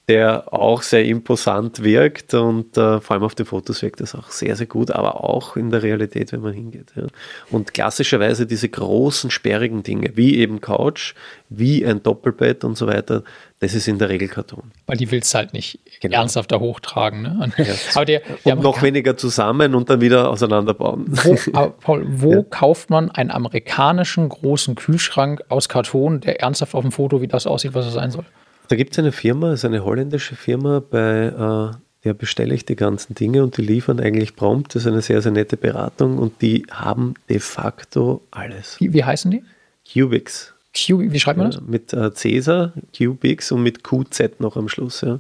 der 0.10 0.52
auch 0.52 0.82
sehr 0.82 1.06
imposant 1.06 1.84
wirkt 1.84 2.34
und 2.34 2.76
äh, 2.76 3.00
vor 3.00 3.12
allem 3.12 3.24
auf 3.24 3.36
den 3.36 3.46
Fotos 3.46 3.82
wirkt 3.82 4.02
das 4.02 4.16
auch 4.16 4.30
sehr, 4.30 4.56
sehr 4.56 4.66
gut, 4.66 4.92
aber 4.92 5.24
auch 5.24 5.56
in 5.56 5.70
der 5.70 5.84
Realität, 5.84 6.32
wenn 6.32 6.42
man 6.42 6.54
hingeht. 6.54 6.92
Ja. 6.96 7.04
Und 7.52 7.74
klassischerweise 7.74 8.46
diese 8.46 8.68
großen, 8.68 9.30
sperrigen 9.30 9.84
Dinge, 9.84 10.12
wie 10.16 10.38
eben 10.38 10.60
Couch, 10.60 11.14
wie 11.50 11.86
ein 11.86 12.02
Doppelbett 12.02 12.64
und 12.64 12.78
so 12.78 12.88
weiter, 12.88 13.24
das 13.60 13.76
ist 13.76 13.88
in 13.88 14.00
der 14.00 14.10
Regel 14.10 14.28
Karton. 14.28 14.72
Weil 14.88 14.98
die 14.98 15.12
willst 15.12 15.34
du 15.34 15.38
halt 15.38 15.54
nicht 15.54 15.80
genau. 16.02 16.18
ernsthaft 16.18 16.52
da 16.52 16.60
hochtragen. 16.60 17.22
Ne? 17.22 17.52
Ja. 17.62 17.76
aber 17.94 18.06
der, 18.06 18.22
der 18.44 18.58
und 18.58 18.64
noch 18.64 18.82
weniger 18.82 19.16
zusammen 19.16 19.76
und 19.76 19.90
dann 19.90 20.02
wieder 20.02 20.30
auseinanderbauen. 20.30 21.06
Wo, 21.08 21.70
Paul, 21.80 22.06
wo 22.10 22.34
ja. 22.34 22.44
kauft 22.50 22.90
man 22.90 23.12
einen 23.12 23.30
amerikanischen 23.30 24.28
großen 24.28 24.74
Kühlschrank 24.76 25.44
aus 25.50 25.70
Karton, 25.70 26.22
der 26.22 26.42
ernsthaft 26.42 26.74
auf 26.74 26.82
dem 26.82 26.92
Foto 26.92 27.22
wie 27.22 27.28
das 27.28 27.46
aussieht, 27.46 27.76
was 27.76 27.86
er 27.86 27.92
sein 27.92 28.10
soll? 28.10 28.26
Da 28.72 28.78
gibt 28.78 28.94
es 28.94 29.00
eine 29.00 29.12
Firma, 29.12 29.52
ist 29.52 29.66
eine 29.66 29.84
holländische 29.84 30.38
Firma, 30.38 30.80
bei 30.80 31.74
äh, 31.74 31.78
der 32.06 32.14
bestelle 32.14 32.56
ich 32.56 32.64
die 32.64 32.78
ganzen 32.78 33.14
Dinge 33.16 33.44
und 33.44 33.58
die 33.58 33.64
liefern 33.64 34.00
eigentlich 34.00 34.38
prompt. 34.38 34.74
Das 34.74 34.84
ist 34.84 34.88
eine 34.88 35.02
sehr, 35.02 35.22
sehr 35.22 35.34
nette 35.34 35.58
Beratung 35.58 36.18
und 36.18 36.42
die 36.42 36.66
haben 36.72 37.16
de 37.28 37.40
facto 37.40 38.22
alles. 38.32 38.78
Wie, 38.80 39.04
heißen 39.04 39.30
die? 39.30 39.44
Cubix. 39.92 40.54
Q, 40.74 41.00
wie 41.02 41.20
schreibt 41.20 41.38
man 41.38 41.52
Ja, 41.52 41.58
das? 41.60 41.68
mit 41.68 41.92
äh, 41.92 42.14
Cäsar, 42.14 42.72
Cubix 42.98 43.52
und 43.52 43.62
mit 43.62 43.84
QZ 43.84 44.40
noch 44.40 44.56
am 44.56 44.70
Schluss. 44.70 45.02
Ja. 45.02 45.20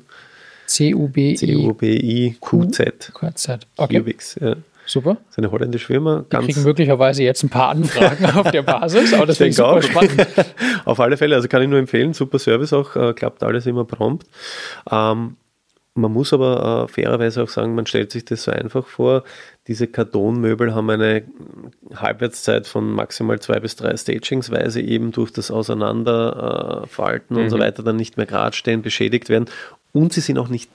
C-U-B-I. 0.67 1.35
C-U-B-I-Q-Z. 1.35 3.11
QZ. 3.13 3.59
Okay, 3.75 3.97
Cubix, 3.97 4.35
ja. 4.39 4.55
Super. 4.91 5.17
Das 5.29 5.37
eine 5.37 5.51
holländische 5.51 5.87
Firma. 5.87 6.25
Wir 6.29 6.39
kriegen 6.39 6.63
möglicherweise 6.63 7.23
jetzt 7.23 7.43
ein 7.43 7.49
paar 7.49 7.69
Anfragen 7.69 8.25
auf 8.37 8.51
der 8.51 8.61
Basis, 8.63 9.13
aber 9.13 9.25
das 9.25 9.37
finde 9.37 9.49
ich 9.49 9.55
super 9.55 9.69
auch. 9.73 9.81
spannend. 9.81 10.27
Auf 10.85 10.99
alle 10.99 11.17
Fälle, 11.17 11.35
also 11.35 11.47
kann 11.47 11.61
ich 11.61 11.69
nur 11.69 11.79
empfehlen, 11.79 12.13
super 12.13 12.39
Service 12.39 12.73
auch, 12.73 12.95
äh, 12.95 13.13
klappt 13.13 13.43
alles 13.43 13.65
immer 13.65 13.85
prompt. 13.85 14.27
Ähm, 14.91 15.37
man 15.93 16.13
muss 16.13 16.31
aber 16.31 16.85
äh, 16.89 16.93
fairerweise 16.93 17.43
auch 17.43 17.49
sagen, 17.49 17.75
man 17.75 17.85
stellt 17.85 18.11
sich 18.13 18.23
das 18.23 18.43
so 18.43 18.51
einfach 18.51 18.87
vor, 18.87 19.23
diese 19.67 19.87
Kartonmöbel 19.87 20.73
haben 20.73 20.89
eine 20.89 21.23
Halbwertszeit 21.93 22.65
von 22.65 22.89
maximal 22.91 23.39
zwei 23.41 23.59
bis 23.59 23.75
drei 23.75 23.95
Stagings, 23.97 24.49
weil 24.51 24.69
sie 24.69 24.81
eben 24.87 25.11
durch 25.11 25.31
das 25.33 25.51
Auseinanderfalten 25.51 26.83
äh, 26.83 26.87
falten 26.87 27.35
und 27.35 27.49
so 27.49 27.57
Mhm. 27.57 27.61
weiter 27.61 27.83
dann 27.83 27.97
nicht 27.97 28.15
mehr 28.17 28.25
gerade 28.25 28.55
stehen, 28.55 28.81
beschädigt 28.81 29.27
werden 29.29 29.45
und 29.91 30.13
sie 30.13 30.21
sind 30.21 30.37
auch 30.37 30.47
nicht 30.47 30.69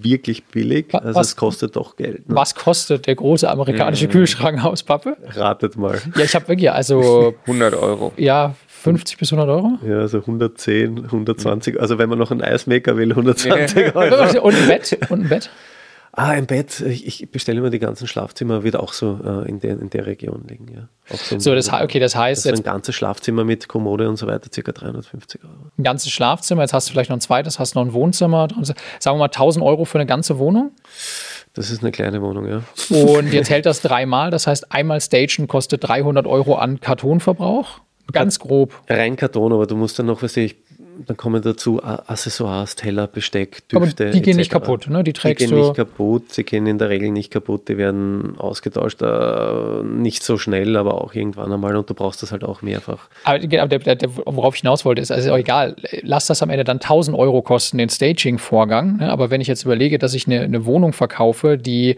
wirklich 0.00 0.44
billig, 0.44 0.94
also 0.94 1.14
was- 1.18 1.28
es 1.28 1.36
kostet 1.36 1.76
doch 1.76 1.96
Geld. 1.96 2.28
Ne? 2.28 2.36
Was 2.36 2.54
kostet 2.54 3.06
der 3.06 3.14
große 3.14 3.46
Mhm. 3.46 3.52
amerikanische 3.52 4.08
Kühlschrank 4.08 4.64
aus 4.64 4.82
Pappe? 4.82 5.16
Ratet 5.34 5.76
mal. 5.76 6.00
Ja, 6.16 6.24
ich 6.24 6.34
habe 6.34 6.46
wirklich, 6.48 6.70
also 6.70 7.34
100 7.46 7.74
Euro. 7.74 8.12
ja, 8.16 8.54
50 8.68 9.16
bis 9.18 9.32
100 9.32 9.48
Euro. 9.48 9.78
Ja, 9.86 10.00
also 10.00 10.18
110, 10.18 11.06
120, 11.10 11.80
also 11.80 11.98
wenn 11.98 12.08
man 12.08 12.18
noch 12.18 12.30
einen 12.30 12.42
Eismaker 12.42 12.96
will, 12.96 13.10
120 13.10 13.94
Euro. 13.96 14.40
Und 14.46 14.54
ein 14.54 14.66
Bett. 14.68 14.98
Und 15.08 15.22
ein 15.22 15.28
Bett. 15.28 15.50
Ah, 16.16 16.28
ein 16.28 16.46
Bett. 16.46 16.80
Ich, 16.80 17.06
ich 17.06 17.30
bestelle 17.30 17.58
immer 17.58 17.70
die 17.70 17.80
ganzen 17.80 18.06
Schlafzimmer, 18.06 18.62
wird 18.62 18.76
auch 18.76 18.92
so 18.92 19.18
äh, 19.24 19.48
in, 19.48 19.58
der, 19.58 19.80
in 19.80 19.90
der 19.90 20.06
Region 20.06 20.44
liegen. 20.48 20.68
Ja. 20.72 21.16
So, 21.16 21.38
So, 21.40 21.54
das, 21.56 21.72
okay, 21.72 21.98
das 21.98 22.14
heißt, 22.14 22.44
das 22.44 22.44
ist 22.44 22.52
ein 22.52 22.56
jetzt 22.58 22.64
ganzes 22.64 22.94
Schlafzimmer 22.94 23.44
mit 23.44 23.66
Kommode 23.66 24.08
und 24.08 24.16
so 24.16 24.28
weiter, 24.28 24.48
circa 24.52 24.70
350 24.70 25.42
Euro. 25.42 25.52
ein 25.76 25.82
ganzes 25.82 26.12
Schlafzimmer, 26.12 26.62
jetzt 26.62 26.72
hast 26.72 26.88
du 26.88 26.92
vielleicht 26.92 27.10
noch 27.10 27.16
ein 27.16 27.20
zweites, 27.20 27.58
hast 27.58 27.74
noch 27.74 27.82
ein 27.82 27.92
Wohnzimmer. 27.92 28.46
Sagen 28.62 28.76
wir 29.00 29.14
mal 29.16 29.24
1000 29.24 29.64
Euro 29.64 29.84
für 29.84 29.98
eine 29.98 30.06
ganze 30.06 30.38
Wohnung. 30.38 30.70
Das 31.54 31.70
ist 31.70 31.82
eine 31.82 31.90
kleine 31.90 32.22
Wohnung, 32.22 32.46
ja. 32.48 32.62
Und 32.96 33.32
jetzt 33.32 33.50
hält 33.50 33.66
das 33.66 33.80
dreimal. 33.82 34.30
Das 34.30 34.46
heißt, 34.46 34.70
einmal 34.72 35.00
Stagen 35.00 35.48
kostet 35.48 35.82
300 35.88 36.26
Euro 36.26 36.54
an 36.54 36.80
Kartonverbrauch. 36.80 37.80
Ganz 38.12 38.38
grob. 38.38 38.74
Rein 38.88 39.16
Karton, 39.16 39.52
aber 39.52 39.66
du 39.66 39.76
musst 39.76 39.98
dann 39.98 40.06
noch, 40.06 40.22
was 40.22 40.36
ich, 40.36 40.56
dann 41.06 41.16
kommen 41.16 41.42
dazu 41.42 41.82
Accessoires, 41.82 42.76
Teller, 42.76 43.06
Besteck, 43.06 43.62
Aber 43.72 43.86
Düfte. 43.86 44.10
die 44.10 44.22
gehen 44.22 44.36
nicht 44.36 44.52
etc. 44.52 44.64
kaputt, 44.64 44.88
ne? 44.88 44.98
Die 45.04 45.12
Die 45.12 45.20
trägst 45.20 45.38
gehen 45.46 45.50
du. 45.50 45.62
nicht 45.62 45.74
kaputt, 45.74 46.32
sie 46.32 46.44
gehen 46.44 46.66
in 46.66 46.78
der 46.78 46.88
Regel 46.88 47.10
nicht 47.10 47.30
kaputt, 47.30 47.68
die 47.68 47.76
werden 47.76 48.34
ausgetauscht, 48.38 49.02
äh, 49.02 49.82
nicht 49.84 50.22
so 50.22 50.38
schnell, 50.38 50.76
aber 50.76 51.00
auch 51.02 51.14
irgendwann 51.14 51.52
einmal 51.52 51.76
und 51.76 51.88
du 51.90 51.94
brauchst 51.94 52.22
das 52.22 52.32
halt 52.32 52.44
auch 52.44 52.62
mehrfach. 52.62 53.08
Aber 53.24 53.38
der, 53.38 53.66
der, 53.66 53.78
der, 53.78 53.96
der, 53.96 54.10
worauf 54.26 54.54
ich 54.54 54.60
hinaus 54.62 54.84
wollte, 54.84 55.02
ist, 55.02 55.10
also 55.10 55.32
auch 55.32 55.38
egal, 55.38 55.76
lass 56.02 56.26
das 56.26 56.42
am 56.42 56.50
Ende 56.50 56.64
dann 56.64 56.76
1000 56.76 57.16
Euro 57.16 57.42
kosten, 57.42 57.78
den 57.78 57.88
Staging-Vorgang. 57.88 58.98
Ne? 58.98 59.10
Aber 59.10 59.30
wenn 59.30 59.40
ich 59.40 59.48
jetzt 59.48 59.64
überlege, 59.64 59.98
dass 59.98 60.14
ich 60.14 60.26
eine, 60.26 60.40
eine 60.42 60.64
Wohnung 60.66 60.92
verkaufe, 60.92 61.58
die, 61.58 61.96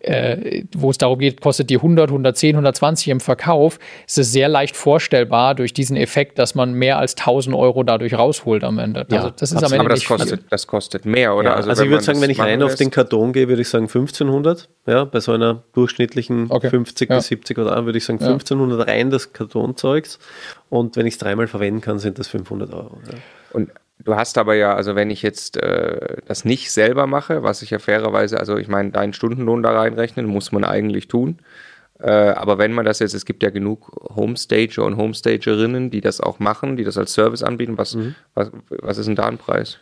äh, 0.00 0.64
wo 0.74 0.90
es 0.90 0.98
darum 0.98 1.18
geht, 1.18 1.40
kostet 1.40 1.70
die 1.70 1.76
100, 1.76 2.10
110, 2.10 2.54
120 2.54 3.08
im 3.08 3.20
Verkauf, 3.20 3.78
ist 4.06 4.18
es 4.18 4.32
sehr 4.32 4.48
leicht 4.48 4.76
vorstellbar 4.76 5.54
durch 5.54 5.72
diesen 5.72 5.96
Effekt, 5.96 6.38
dass 6.38 6.54
man 6.54 6.74
mehr 6.74 6.98
als 6.98 7.16
1000 7.16 7.54
Euro 7.56 7.82
dadurch 7.82 8.14
rausholt 8.14 8.64
am 8.64 8.78
Ende. 8.78 9.06
Ja, 9.10 9.18
also 9.18 9.30
das 9.30 9.52
ist 9.52 9.58
am. 9.58 9.72
Ende 9.72 9.80
Aber 9.80 9.88
das 9.88 10.00
nicht 10.00 10.08
kostet, 10.08 10.44
das 10.50 10.66
kostet 10.66 11.04
mehr, 11.04 11.34
oder? 11.34 11.50
Ja, 11.50 11.54
also, 11.56 11.82
ich 11.82 11.90
würde 11.90 12.04
sagen, 12.04 12.20
wenn 12.20 12.30
ich 12.30 12.38
rein 12.40 12.62
auf 12.62 12.74
den 12.74 12.90
Karton 12.90 13.32
gehe, 13.32 13.48
würde 13.48 13.62
ich 13.62 13.68
sagen 13.68 13.84
1500. 13.84 14.68
Ja, 14.86 15.04
bei 15.04 15.20
so 15.20 15.32
einer 15.32 15.62
durchschnittlichen 15.74 16.46
Okay. 16.50 16.70
50 16.70 17.10
Ja. 17.10 17.16
bis 17.16 17.26
70 17.26 17.58
oder 17.58 17.84
würde 17.84 17.98
ich 17.98 18.04
sagen 18.04 18.18
Ja. 18.20 18.26
1500 18.28 18.86
rein 18.86 19.10
das 19.10 19.32
Kartonzeugs. 19.32 20.18
Und 20.70 20.96
wenn 20.96 21.06
ich 21.06 21.14
es 21.14 21.18
dreimal 21.18 21.46
verwenden 21.46 21.80
kann, 21.80 21.98
sind 21.98 22.18
das 22.18 22.28
500 22.28 22.72
Euro. 22.72 22.98
Ja. 23.10 23.18
Und 23.52 23.70
du 24.04 24.14
hast 24.16 24.38
aber 24.38 24.54
ja, 24.54 24.74
also 24.74 24.94
wenn 24.94 25.10
ich 25.10 25.22
jetzt 25.22 25.56
äh, 25.56 26.18
das 26.26 26.44
nicht 26.44 26.70
selber 26.70 27.06
mache, 27.06 27.42
was 27.42 27.62
ich 27.62 27.70
ja 27.70 27.78
fairerweise, 27.78 28.38
also 28.38 28.56
ich 28.56 28.68
meine, 28.68 28.90
deinen 28.90 29.12
Stundenlohn 29.12 29.62
da 29.62 29.70
reinrechnen, 29.78 30.26
muss 30.26 30.52
man 30.52 30.64
eigentlich 30.64 31.08
tun. 31.08 31.38
Äh, 31.98 32.10
aber 32.10 32.58
wenn 32.58 32.72
man 32.72 32.84
das 32.84 32.98
jetzt, 32.98 33.14
es 33.14 33.24
gibt 33.24 33.42
ja 33.42 33.50
genug 33.50 33.90
Homestager 34.14 34.84
und 34.84 34.96
Homestagerinnen, 34.98 35.90
die 35.90 36.02
das 36.02 36.20
auch 36.20 36.38
machen, 36.38 36.76
die 36.76 36.84
das 36.84 36.98
als 36.98 37.14
Service 37.14 37.42
anbieten. 37.42 37.78
Was, 37.78 37.94
Mhm. 37.94 38.14
was, 38.34 38.50
was 38.68 38.98
ist 38.98 39.06
denn 39.06 39.16
da 39.16 39.26
ein 39.26 39.38
Preis? 39.38 39.78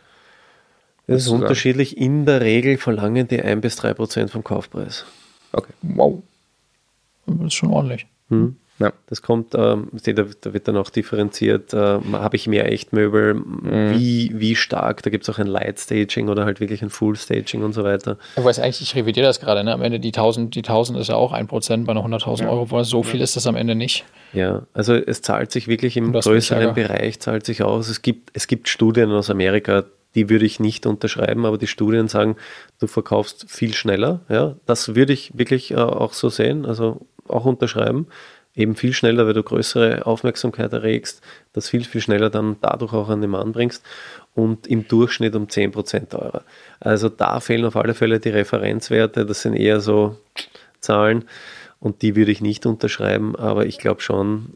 Das 1.07 1.23
ist 1.23 1.27
unterschiedlich. 1.27 1.97
In 1.97 2.25
der 2.25 2.41
Regel 2.41 2.77
verlangen 2.77 3.27
die 3.27 3.41
1 3.41 3.61
bis 3.61 3.75
3 3.75 3.93
Prozent 3.93 4.31
vom 4.31 4.43
Kaufpreis. 4.43 5.05
Okay. 5.51 5.73
Wow. 5.83 6.23
Das 7.27 7.47
ist 7.47 7.53
schon 7.53 7.69
ordentlich. 7.71 8.07
Ja. 8.77 8.91
Das 9.07 9.21
kommt, 9.21 9.55
ähm, 9.55 9.89
ihr, 10.05 10.13
da 10.13 10.53
wird 10.53 10.67
dann 10.67 10.75
auch 10.75 10.89
differenziert, 10.89 11.73
äh, 11.73 11.77
habe 11.77 12.35
ich 12.35 12.47
mehr 12.47 12.71
Echtmöbel, 12.71 13.41
wie, 13.95 14.31
wie 14.33 14.55
stark, 14.55 15.01
da 15.03 15.09
gibt 15.09 15.23
es 15.23 15.33
auch 15.33 15.39
ein 15.39 15.47
Light 15.47 15.79
Staging 15.79 16.27
oder 16.27 16.43
halt 16.43 16.59
wirklich 16.59 16.81
ein 16.81 16.89
Full 16.89 17.15
Staging 17.15 17.63
und 17.63 17.71
so 17.71 17.83
weiter. 17.83 18.17
Ich 18.35 18.43
weiß 18.43 18.59
eigentlich, 18.59 18.81
ich 18.81 18.95
revidiere 18.95 19.25
das 19.25 19.39
gerade. 19.39 19.63
Ne? 19.63 19.71
Am 19.71 19.81
Ende 19.81 19.99
die 19.99 20.09
1000, 20.09 20.55
die 20.55 20.59
1000 20.59 20.99
ist 20.99 21.07
ja 21.07 21.15
auch 21.15 21.33
1% 21.33 21.85
bei 21.85 21.91
einer 21.91 22.01
100.000 22.01 22.49
Euro. 22.49 22.69
Wohnung. 22.69 22.83
So 22.83 23.03
viel 23.03 23.21
ist 23.21 23.35
das 23.35 23.47
am 23.47 23.55
Ende 23.55 23.75
nicht. 23.75 24.03
Ja, 24.33 24.63
also 24.73 24.93
es 24.93 25.21
zahlt 25.21 25.51
sich 25.51 25.67
wirklich 25.67 25.95
im 25.95 26.11
größeren. 26.11 26.73
Bereich, 26.73 27.19
zahlt 27.19 27.45
sich 27.45 27.63
aus. 27.63 27.87
Es 27.87 28.01
gibt, 28.01 28.31
es 28.33 28.47
gibt 28.47 28.67
Studien 28.67 29.11
aus 29.11 29.29
Amerika, 29.29 29.85
die 30.15 30.29
würde 30.29 30.45
ich 30.45 30.59
nicht 30.59 30.85
unterschreiben, 30.85 31.45
aber 31.45 31.57
die 31.57 31.67
Studien 31.67 32.07
sagen, 32.07 32.35
du 32.79 32.87
verkaufst 32.87 33.45
viel 33.49 33.73
schneller. 33.73 34.21
Ja, 34.29 34.55
das 34.65 34.95
würde 34.95 35.13
ich 35.13 35.37
wirklich 35.37 35.71
äh, 35.71 35.75
auch 35.75 36.13
so 36.13 36.29
sehen, 36.29 36.65
also 36.65 37.05
auch 37.27 37.45
unterschreiben. 37.45 38.07
Eben 38.55 38.75
viel 38.75 38.93
schneller, 38.93 39.25
weil 39.27 39.33
du 39.33 39.43
größere 39.43 40.05
Aufmerksamkeit 40.05 40.71
erregst, 40.71 41.21
das 41.53 41.69
viel, 41.69 41.83
viel 41.83 42.01
schneller 42.01 42.29
dann 42.29 42.55
dadurch 42.61 42.93
auch 42.93 43.09
an 43.09 43.21
den 43.21 43.31
Mann 43.31 43.51
bringst 43.51 43.83
und 44.33 44.67
im 44.67 44.87
Durchschnitt 44.87 45.35
um 45.35 45.47
10% 45.47 46.09
teurer. 46.09 46.43
Also 46.79 47.09
da 47.09 47.39
fehlen 47.39 47.65
auf 47.65 47.75
alle 47.75 47.93
Fälle 47.93 48.19
die 48.19 48.29
Referenzwerte, 48.29 49.25
das 49.25 49.41
sind 49.41 49.55
eher 49.55 49.81
so 49.81 50.17
Zahlen 50.79 51.25
und 51.79 52.01
die 52.01 52.15
würde 52.15 52.31
ich 52.31 52.41
nicht 52.41 52.65
unterschreiben, 52.65 53.35
aber 53.35 53.65
ich 53.65 53.77
glaube 53.77 54.01
schon, 54.01 54.53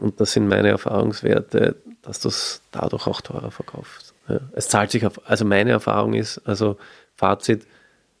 und 0.00 0.20
das 0.20 0.32
sind 0.32 0.48
meine 0.48 0.68
Erfahrungswerte, 0.68 1.76
dass 2.02 2.20
du 2.20 2.28
es 2.28 2.62
dadurch 2.72 3.06
auch 3.06 3.20
teurer 3.20 3.50
verkaufst. 3.50 4.14
Ja. 4.28 4.40
Es 4.52 4.68
zahlt 4.68 4.90
sich 4.90 5.06
auf, 5.06 5.20
also 5.28 5.44
meine 5.44 5.70
Erfahrung 5.70 6.14
ist, 6.14 6.40
also 6.44 6.76
Fazit, 7.14 7.66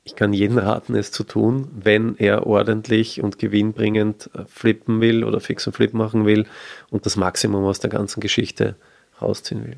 ich 0.06 0.14
kann 0.14 0.32
jeden 0.32 0.58
raten, 0.58 0.94
es 0.94 1.10
zu 1.10 1.24
tun, 1.24 1.68
wenn 1.72 2.16
er 2.16 2.46
ordentlich 2.46 3.22
und 3.22 3.40
gewinnbringend 3.40 4.30
äh, 4.34 4.44
flippen 4.46 5.00
will 5.00 5.24
oder 5.24 5.40
fix 5.40 5.66
und 5.66 5.72
flip 5.72 5.92
machen 5.94 6.24
will 6.24 6.46
und 6.90 7.04
das 7.04 7.16
Maximum 7.16 7.64
aus 7.64 7.80
der 7.80 7.90
ganzen 7.90 8.20
Geschichte 8.20 8.76
rausziehen 9.20 9.66
will. 9.66 9.76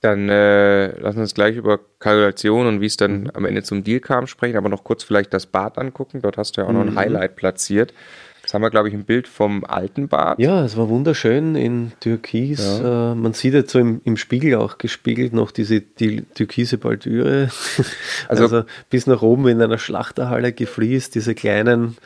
Dann 0.00 0.28
äh, 0.28 0.98
lassen 1.00 1.16
wir 1.16 1.22
uns 1.22 1.34
gleich 1.34 1.56
über 1.56 1.80
Kalkulation 1.98 2.68
und 2.68 2.80
wie 2.80 2.86
es 2.86 2.96
dann 2.96 3.30
am 3.34 3.44
Ende 3.44 3.64
zum 3.64 3.82
Deal 3.82 3.98
kam 3.98 4.28
sprechen, 4.28 4.56
aber 4.56 4.68
noch 4.68 4.84
kurz 4.84 5.02
vielleicht 5.02 5.34
das 5.34 5.46
Bad 5.46 5.76
angucken. 5.76 6.22
Dort 6.22 6.38
hast 6.38 6.56
du 6.56 6.60
ja 6.60 6.68
auch 6.68 6.72
noch 6.72 6.80
ein 6.80 6.94
Highlight 6.94 7.34
platziert. 7.34 7.92
Jetzt 8.52 8.56
haben 8.56 8.62
wir, 8.64 8.68
glaube 8.70 8.88
ich, 8.88 8.94
ein 8.94 9.04
Bild 9.06 9.28
vom 9.28 9.64
alten 9.64 10.08
Bad. 10.08 10.38
Ja, 10.38 10.62
es 10.62 10.76
war 10.76 10.90
wunderschön 10.90 11.54
in 11.54 11.92
Türkis. 12.00 12.80
Äh, 12.84 13.14
man 13.14 13.32
sieht 13.32 13.54
jetzt 13.54 13.72
so 13.72 13.78
im, 13.78 14.02
im 14.04 14.18
Spiegel 14.18 14.56
auch 14.56 14.76
gespiegelt 14.76 15.32
noch 15.32 15.52
diese 15.52 15.80
die 15.80 16.20
türkise 16.34 16.76
Baldüre. 16.76 17.48
Also- 18.28 18.42
Also, 18.44 18.64
bis 18.90 19.06
nach 19.06 19.22
oben 19.22 19.48
in 19.48 19.62
einer 19.62 19.78
Schlachterhalle 19.78 20.52
gefliest, 20.52 21.14
diese 21.14 21.34
kleinen 21.34 21.96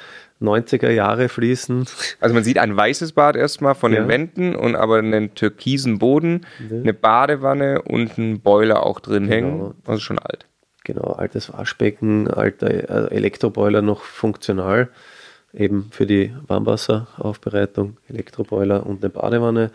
90er 0.40 0.90
Jahre 0.90 1.28
Fliesen. 1.28 1.86
Also 2.20 2.32
man 2.32 2.44
sieht 2.44 2.58
ein 2.58 2.76
weißes 2.76 3.10
Bad 3.10 3.34
erstmal 3.34 3.74
von 3.74 3.92
Ja. 3.92 4.02
den 4.02 4.08
Wänden 4.08 4.54
und 4.54 4.76
aber 4.76 4.98
einen 4.98 5.34
türkisen 5.34 5.98
Boden, 5.98 6.42
eine 6.70 6.94
Badewanne 6.94 7.82
und 7.82 8.18
einen 8.20 8.38
Boiler 8.38 8.86
auch 8.86 9.00
drin 9.00 9.26
hängen. 9.26 9.74
Also 9.84 9.98
schon 9.98 10.20
alt. 10.20 10.46
Genau, 10.84 11.10
altes 11.14 11.52
Waschbecken, 11.52 12.28
alter 12.30 12.68
äh, 13.10 13.12
Elektroboiler 13.16 13.82
noch 13.82 14.02
funktional, 14.02 14.90
eben 15.56 15.88
für 15.90 16.06
die 16.06 16.32
Warmwasseraufbereitung, 16.46 17.96
Elektroboiler 18.08 18.86
und 18.86 19.02
eine 19.02 19.10
Badewanne. 19.10 19.70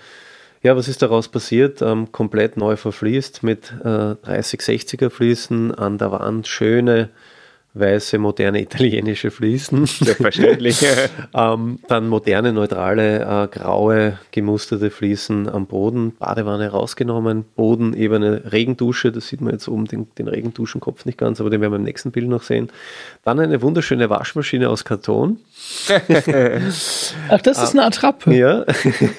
Ja, 0.64 0.76
was 0.76 0.88
ist 0.88 1.02
daraus 1.02 1.28
passiert? 1.28 1.82
Ähm, 1.82 2.12
komplett 2.12 2.56
neu 2.56 2.76
verfließt 2.76 3.42
mit 3.44 3.74
äh, 3.84 3.88
30-60er 3.88 5.10
Fliesen, 5.10 5.74
an 5.74 5.98
der 5.98 6.12
Wand 6.12 6.48
schöne 6.48 7.10
weiße, 7.74 8.18
moderne 8.18 8.62
italienische 8.62 9.32
Fliesen. 9.32 9.86
Selbstverständlich. 9.86 10.86
Ähm, 11.34 11.80
dann 11.88 12.10
moderne, 12.10 12.52
neutrale, 12.52 13.22
äh, 13.22 13.48
graue, 13.48 14.20
gemusterte 14.32 14.90
Fliesen 14.90 15.48
am 15.48 15.66
Boden, 15.66 16.14
Badewanne 16.18 16.70
rausgenommen, 16.70 17.46
Boden 17.56 17.94
eben 17.94 18.16
eine 18.16 18.52
Regendusche, 18.52 19.12
das 19.12 19.28
sieht 19.28 19.40
man 19.40 19.54
jetzt 19.54 19.68
oben 19.68 19.86
den, 19.86 20.08
den 20.18 20.28
Regenduschenkopf 20.28 21.06
nicht 21.06 21.18
ganz, 21.18 21.40
aber 21.40 21.50
den 21.50 21.62
werden 21.62 21.72
wir 21.72 21.78
im 21.78 21.84
nächsten 21.84 22.12
Bild 22.12 22.28
noch 22.28 22.44
sehen. 22.44 22.70
Dann 23.24 23.40
eine 23.40 23.62
wunderschöne 23.62 24.10
Waschmaschine 24.10 24.70
aus 24.70 24.84
Karton. 24.84 25.38
Ach, 27.30 27.42
das 27.42 27.64
ist 27.64 27.72
eine 27.72 27.86
Attrappe. 27.86 28.34
Ja. 28.34 28.66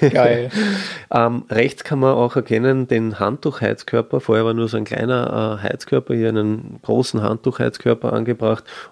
Geil. 0.01 0.51
ähm, 1.15 1.45
rechts 1.49 1.85
kann 1.85 1.99
man 1.99 2.15
auch 2.15 2.37
erkennen 2.37 2.89
den 2.89 3.19
Handtuchheizkörper. 3.19 4.21
Vorher 4.21 4.45
war 4.45 4.55
nur 4.55 4.69
so 4.69 4.77
ein 4.77 4.85
kleiner 4.85 5.61
äh, 5.61 5.69
Heizkörper, 5.69 6.15
hier 6.15 6.29
einen 6.29 6.81
großen 6.83 7.23
Handtuchheizkörper 7.23 8.13
angebracht 8.13 8.42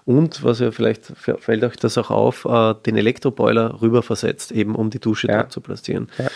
und 0.05 0.43
was 0.43 0.59
ja 0.59 0.71
vielleicht 0.71 1.05
fällt 1.15 1.63
euch 1.63 1.75
das 1.77 1.97
auch 1.97 2.09
auf, 2.11 2.45
äh, 2.45 2.73
den 2.85 2.97
Elektroboiler 2.97 3.81
rüber 3.81 4.01
versetzt, 4.01 4.51
eben 4.51 4.75
um 4.75 4.89
die 4.89 4.99
Dusche 4.99 5.27
Ja. 5.27 5.37
dort 5.41 5.51
zu 5.51 5.61
platzieren. 5.61 6.09
Ja. 6.17 6.27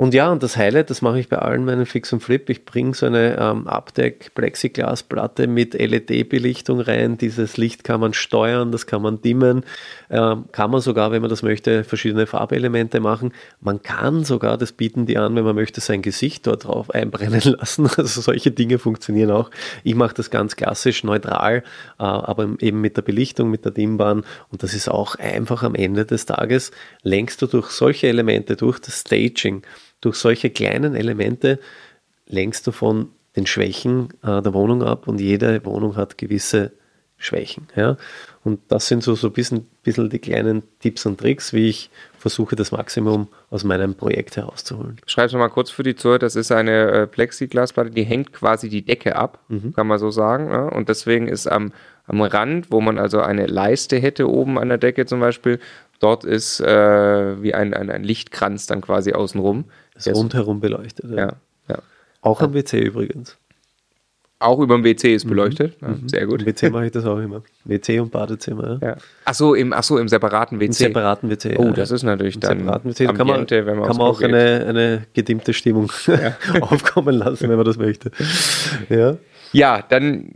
Und 0.00 0.14
ja, 0.14 0.32
und 0.32 0.42
das 0.42 0.56
Highlight, 0.56 0.88
das 0.88 1.02
mache 1.02 1.20
ich 1.20 1.28
bei 1.28 1.36
allen 1.36 1.66
meinen 1.66 1.84
Fix 1.84 2.10
und 2.14 2.22
Flip. 2.22 2.48
Ich 2.48 2.64
bringe 2.64 2.94
so 2.94 3.04
eine 3.04 3.36
ähm, 3.38 3.66
Abdeck 3.66 4.32
Plexiglasplatte 4.34 5.46
mit 5.46 5.74
LED-Belichtung 5.74 6.80
rein. 6.80 7.18
Dieses 7.18 7.58
Licht 7.58 7.84
kann 7.84 8.00
man 8.00 8.14
steuern, 8.14 8.72
das 8.72 8.86
kann 8.86 9.02
man 9.02 9.20
dimmen. 9.20 9.62
Ähm, 10.08 10.46
kann 10.52 10.70
man 10.70 10.80
sogar, 10.80 11.12
wenn 11.12 11.20
man 11.20 11.28
das 11.28 11.42
möchte, 11.42 11.84
verschiedene 11.84 12.26
Farbelemente 12.26 12.98
machen. 12.98 13.34
Man 13.60 13.82
kann 13.82 14.24
sogar, 14.24 14.56
das 14.56 14.72
bieten 14.72 15.04
die 15.04 15.18
an, 15.18 15.36
wenn 15.36 15.44
man 15.44 15.54
möchte, 15.54 15.82
sein 15.82 16.00
Gesicht 16.00 16.46
dort 16.46 16.64
drauf 16.64 16.90
einbrennen 16.94 17.42
lassen. 17.60 17.86
Also 17.98 18.22
solche 18.22 18.52
Dinge 18.52 18.78
funktionieren 18.78 19.30
auch. 19.30 19.50
Ich 19.84 19.96
mache 19.96 20.14
das 20.14 20.30
ganz 20.30 20.56
klassisch, 20.56 21.04
neutral, 21.04 21.56
äh, 21.56 22.04
aber 22.04 22.48
eben 22.60 22.80
mit 22.80 22.96
der 22.96 23.02
Belichtung, 23.02 23.50
mit 23.50 23.66
der 23.66 23.72
Dimmbahn. 23.72 24.24
Und 24.48 24.62
das 24.62 24.72
ist 24.72 24.88
auch 24.88 25.16
einfach 25.16 25.62
am 25.62 25.74
Ende 25.74 26.06
des 26.06 26.24
Tages, 26.24 26.70
lenkst 27.02 27.42
du 27.42 27.46
durch 27.46 27.68
solche 27.68 28.06
Elemente, 28.06 28.56
durch 28.56 28.78
das 28.78 29.00
Staging, 29.00 29.62
durch 30.00 30.16
solche 30.16 30.50
kleinen 30.50 30.94
Elemente 30.94 31.58
lenkst 32.26 32.66
du 32.66 32.72
von 32.72 33.08
den 33.36 33.46
Schwächen 33.46 34.08
äh, 34.22 34.42
der 34.42 34.54
Wohnung 34.54 34.82
ab 34.82 35.06
und 35.08 35.20
jede 35.20 35.64
Wohnung 35.64 35.96
hat 35.96 36.18
gewisse 36.18 36.72
Schwächen. 37.20 37.68
Ja? 37.76 37.96
Und 38.42 38.60
das 38.68 38.88
sind 38.88 39.02
so, 39.02 39.14
so 39.14 39.28
ein 39.28 39.32
bisschen, 39.34 39.66
bisschen 39.82 40.08
die 40.08 40.18
kleinen 40.18 40.62
Tipps 40.80 41.04
und 41.04 41.20
Tricks, 41.20 41.52
wie 41.52 41.68
ich 41.68 41.90
versuche, 42.18 42.56
das 42.56 42.72
Maximum 42.72 43.28
aus 43.50 43.62
meinem 43.62 43.94
Projekt 43.94 44.36
herauszuholen. 44.36 44.96
Schreib 45.06 45.26
es 45.26 45.34
mal 45.34 45.48
kurz 45.48 45.70
für 45.70 45.82
die 45.82 45.94
Zuhörer, 45.94 46.18
das 46.18 46.36
ist 46.36 46.50
eine 46.50 46.90
äh, 46.90 47.06
Plexiglasplatte, 47.06 47.90
die 47.90 48.04
hängt 48.04 48.32
quasi 48.32 48.68
die 48.68 48.82
Decke 48.82 49.16
ab, 49.16 49.40
mhm. 49.48 49.74
kann 49.74 49.86
man 49.86 49.98
so 49.98 50.10
sagen. 50.10 50.48
Ne? 50.48 50.70
Und 50.70 50.88
deswegen 50.88 51.28
ist 51.28 51.46
am, 51.46 51.72
am 52.06 52.22
Rand, 52.22 52.72
wo 52.72 52.80
man 52.80 52.98
also 52.98 53.20
eine 53.20 53.46
Leiste 53.46 53.98
hätte 53.98 54.28
oben 54.28 54.58
an 54.58 54.70
der 54.70 54.78
Decke 54.78 55.04
zum 55.04 55.20
Beispiel, 55.20 55.60
dort 55.98 56.24
ist 56.24 56.60
äh, 56.60 57.42
wie 57.42 57.54
ein, 57.54 57.74
ein, 57.74 57.90
ein 57.90 58.02
Lichtkranz 58.02 58.66
dann 58.66 58.80
quasi 58.80 59.12
außenrum. 59.12 59.66
Ist 60.06 60.16
rundherum 60.16 60.60
beleuchtet. 60.60 61.10
Ja. 61.10 61.16
ja, 61.16 61.32
ja. 61.68 61.78
Auch 62.22 62.40
am 62.40 62.54
WC 62.54 62.80
übrigens. 62.80 63.36
Auch 64.42 64.58
über 64.58 64.74
dem 64.74 64.84
WC 64.84 65.14
ist 65.14 65.26
mhm. 65.26 65.30
beleuchtet. 65.30 65.82
Mhm. 65.82 65.88
Ja, 65.88 65.94
sehr 66.06 66.26
gut. 66.26 66.40
Im 66.40 66.46
WC 66.46 66.70
mache 66.70 66.86
ich 66.86 66.92
das 66.92 67.04
auch 67.04 67.18
immer. 67.18 67.42
WC 67.64 68.00
und 68.00 68.10
Badezimmer. 68.10 68.78
Ja. 68.82 68.96
Ach, 69.26 69.34
so, 69.34 69.54
im, 69.54 69.74
ach 69.74 69.82
so, 69.82 69.98
im 69.98 70.08
separaten 70.08 70.58
WC. 70.58 70.66
Im 70.66 70.72
separaten 70.72 71.28
WC. 71.28 71.56
Oh, 71.58 71.70
das 71.72 71.90
ist 71.90 72.04
natürlich 72.04 72.36
Im 72.36 72.40
dann. 72.40 72.58
Separaten 72.60 72.90
WC. 72.90 73.06
Ambiente, 73.06 73.18
kann 73.18 73.26
man, 73.26 73.66
wenn 73.66 73.78
man, 73.78 73.88
kann 73.88 73.96
man 73.98 74.06
auch 74.06 74.22
eine, 74.22 74.64
eine 74.66 75.06
gedimmte 75.12 75.52
Stimmung 75.52 75.92
aufkommen 76.62 77.16
lassen, 77.16 77.50
wenn 77.50 77.56
man 77.56 77.66
das 77.66 77.76
möchte. 77.76 78.10
Ja. 78.88 79.16
Ja, 79.52 79.82
dann 79.88 80.32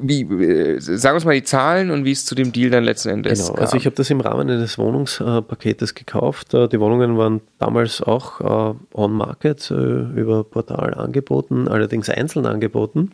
wie, 0.00 0.22
äh, 0.22 0.76
sag 0.80 1.14
uns 1.14 1.24
mal 1.24 1.34
die 1.34 1.42
Zahlen 1.42 1.90
und 1.90 2.04
wie 2.04 2.12
es 2.12 2.24
zu 2.24 2.34
dem 2.34 2.52
Deal 2.52 2.70
dann 2.70 2.84
letzten 2.84 3.08
Endes 3.10 3.40
Genau, 3.40 3.54
kam. 3.54 3.64
also 3.64 3.76
ich 3.76 3.86
habe 3.86 3.96
das 3.96 4.10
im 4.10 4.20
Rahmen 4.20 4.48
eines 4.48 4.78
Wohnungspaketes 4.78 5.94
gekauft. 5.94 6.54
Äh, 6.54 6.68
die 6.68 6.80
Wohnungen 6.80 7.16
waren 7.16 7.40
damals 7.58 8.02
auch 8.02 8.40
äh, 8.74 8.74
on 8.94 9.12
market 9.12 9.70
über 9.70 10.44
Portal 10.44 10.94
angeboten, 10.94 11.68
allerdings 11.68 12.08
einzeln 12.08 12.46
angeboten. 12.46 13.10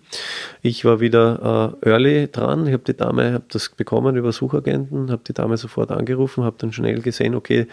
Ich 0.62 0.84
war 0.84 1.00
wieder 1.00 1.76
early 1.82 2.28
dran. 2.30 2.66
Ich 2.66 2.72
habe 2.72 2.82
die 2.84 2.96
Dame, 2.96 3.32
habe 3.32 3.44
das 3.48 3.68
bekommen 3.70 4.16
über 4.16 4.32
Suchagenten, 4.32 5.10
habe 5.10 5.22
die 5.26 5.32
Dame 5.32 5.56
sofort 5.56 5.90
angerufen, 5.90 6.44
habe 6.44 6.56
dann 6.58 6.72
schnell 6.72 7.00
gesehen, 7.00 7.34
okay, 7.34 7.66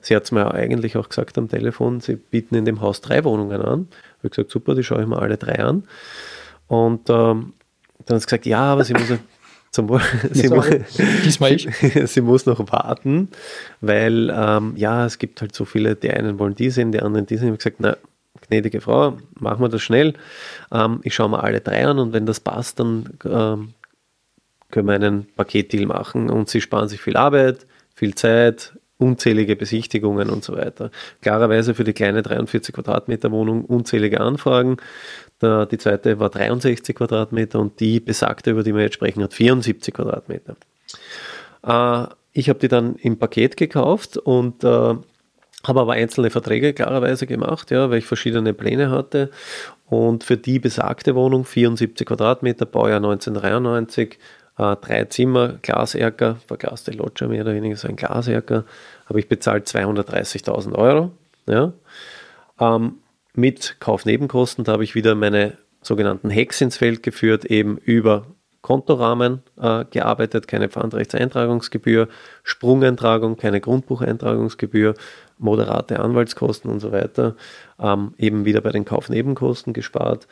sie 0.00 0.14
hat 0.16 0.24
es 0.24 0.32
mir 0.32 0.52
eigentlich 0.52 0.96
auch 0.96 1.08
gesagt 1.08 1.38
am 1.38 1.48
Telefon, 1.48 2.00
sie 2.00 2.16
bieten 2.16 2.54
in 2.54 2.64
dem 2.64 2.80
Haus 2.80 3.00
drei 3.00 3.24
Wohnungen 3.24 3.60
an. 3.62 3.88
Ich 3.90 4.18
habe 4.18 4.30
gesagt, 4.30 4.50
super, 4.50 4.74
die 4.74 4.82
schaue 4.84 5.02
ich 5.02 5.08
mir 5.08 5.18
alle 5.18 5.36
drei 5.36 5.58
an. 5.58 5.84
Und 6.68 7.10
ähm, 7.10 7.52
dann 8.06 8.16
hat 8.16 8.22
sie 8.22 8.26
gesagt, 8.26 8.46
ja, 8.46 8.60
aber 8.60 8.84
sie 8.84 8.94
muss 8.94 9.04
zum, 9.70 10.00
sie, 10.30 10.48
muss, 10.48 10.68
Diesmal 11.24 11.52
ich. 11.52 11.68
sie 12.06 12.20
muss 12.20 12.46
noch 12.46 12.60
warten, 12.70 13.28
weil 13.80 14.32
ähm, 14.34 14.74
ja, 14.76 15.04
es 15.04 15.18
gibt 15.18 15.40
halt 15.40 15.54
so 15.54 15.64
viele, 15.64 15.96
die 15.96 16.10
einen 16.10 16.38
wollen 16.38 16.54
die 16.54 16.70
sehen, 16.70 16.92
die 16.92 17.00
anderen 17.00 17.26
die 17.26 17.36
sehen. 17.36 17.46
Ich 17.46 17.50
habe 17.50 17.58
gesagt, 17.58 17.76
na, 17.80 17.96
gnädige 18.48 18.80
Frau, 18.80 19.16
machen 19.38 19.60
wir 19.60 19.68
das 19.68 19.82
schnell. 19.82 20.14
Ähm, 20.72 21.00
ich 21.02 21.14
schaue 21.14 21.30
mir 21.30 21.42
alle 21.42 21.60
drei 21.60 21.86
an 21.86 21.98
und 21.98 22.12
wenn 22.12 22.26
das 22.26 22.40
passt, 22.40 22.78
dann 22.78 23.18
ähm, 23.24 23.74
können 24.70 24.88
wir 24.88 24.94
einen 24.94 25.26
Paketdeal 25.36 25.86
machen 25.86 26.30
und 26.30 26.48
sie 26.48 26.60
sparen 26.60 26.88
sich 26.88 27.00
viel 27.00 27.16
Arbeit, 27.16 27.66
viel 27.94 28.14
Zeit, 28.14 28.72
unzählige 28.98 29.56
Besichtigungen 29.56 30.30
und 30.30 30.44
so 30.44 30.56
weiter. 30.56 30.90
Klarerweise 31.20 31.74
für 31.74 31.84
die 31.84 31.92
kleine 31.92 32.22
43 32.22 32.74
Quadratmeter 32.74 33.30
Wohnung 33.30 33.64
unzählige 33.64 34.20
Anfragen. 34.20 34.76
Der, 35.40 35.66
die 35.66 35.78
zweite 35.78 36.18
war 36.20 36.30
63 36.30 36.94
Quadratmeter 36.94 37.58
und 37.58 37.80
die 37.80 38.00
besagte, 38.00 38.50
über 38.50 38.62
die 38.62 38.74
wir 38.74 38.82
jetzt 38.82 38.94
sprechen, 38.94 39.22
hat 39.22 39.34
74 39.34 39.92
Quadratmeter. 39.92 40.56
Äh, 41.62 42.06
ich 42.32 42.48
habe 42.48 42.58
die 42.58 42.68
dann 42.68 42.96
im 42.96 43.18
Paket 43.18 43.56
gekauft 43.56 44.16
und 44.16 44.64
äh, 44.64 44.68
habe 44.68 45.80
aber 45.80 45.92
einzelne 45.92 46.30
Verträge 46.30 46.72
klarerweise 46.72 47.26
gemacht, 47.26 47.70
ja, 47.70 47.90
weil 47.90 47.98
ich 47.98 48.06
verschiedene 48.06 48.52
Pläne 48.52 48.90
hatte. 48.90 49.30
Und 49.88 50.24
für 50.24 50.36
die 50.36 50.58
besagte 50.58 51.14
Wohnung, 51.14 51.44
74 51.44 52.06
Quadratmeter, 52.06 52.66
Baujahr 52.66 52.96
1993, 52.96 54.18
äh, 54.58 54.76
drei 54.76 55.04
Zimmer, 55.04 55.58
Glaserker, 55.62 56.36
verglaste 56.46 56.92
Loggia 56.92 57.28
mehr 57.28 57.42
oder 57.42 57.54
weniger, 57.54 57.76
so 57.76 57.88
ein 57.88 57.96
Glaserker, 57.96 58.64
habe 59.06 59.20
ich 59.20 59.28
bezahlt 59.28 59.66
230.000 59.66 60.74
Euro. 60.74 61.12
Ja. 61.46 61.72
Ähm, 62.60 62.96
mit 63.34 63.76
Kaufnebenkosten, 63.80 64.64
da 64.64 64.72
habe 64.72 64.84
ich 64.84 64.94
wieder 64.94 65.14
meine 65.14 65.58
sogenannten 65.82 66.30
Hacks 66.30 66.60
ins 66.60 66.76
Feld 66.76 67.02
geführt, 67.02 67.44
eben 67.44 67.76
über 67.78 68.26
Kontorahmen 68.62 69.42
äh, 69.60 69.84
gearbeitet, 69.90 70.48
keine 70.48 70.70
Pfandrechtseintragungsgebühr, 70.70 72.08
Sprungeintragung, 72.42 73.36
keine 73.36 73.60
Grundbucheintragungsgebühr, 73.60 74.94
moderate 75.36 76.00
Anwaltskosten 76.00 76.70
und 76.70 76.80
so 76.80 76.90
weiter, 76.90 77.36
ähm, 77.78 78.14
eben 78.16 78.46
wieder 78.46 78.62
bei 78.62 78.70
den 78.70 78.86
Kaufnebenkosten 78.86 79.74
gespart. 79.74 80.26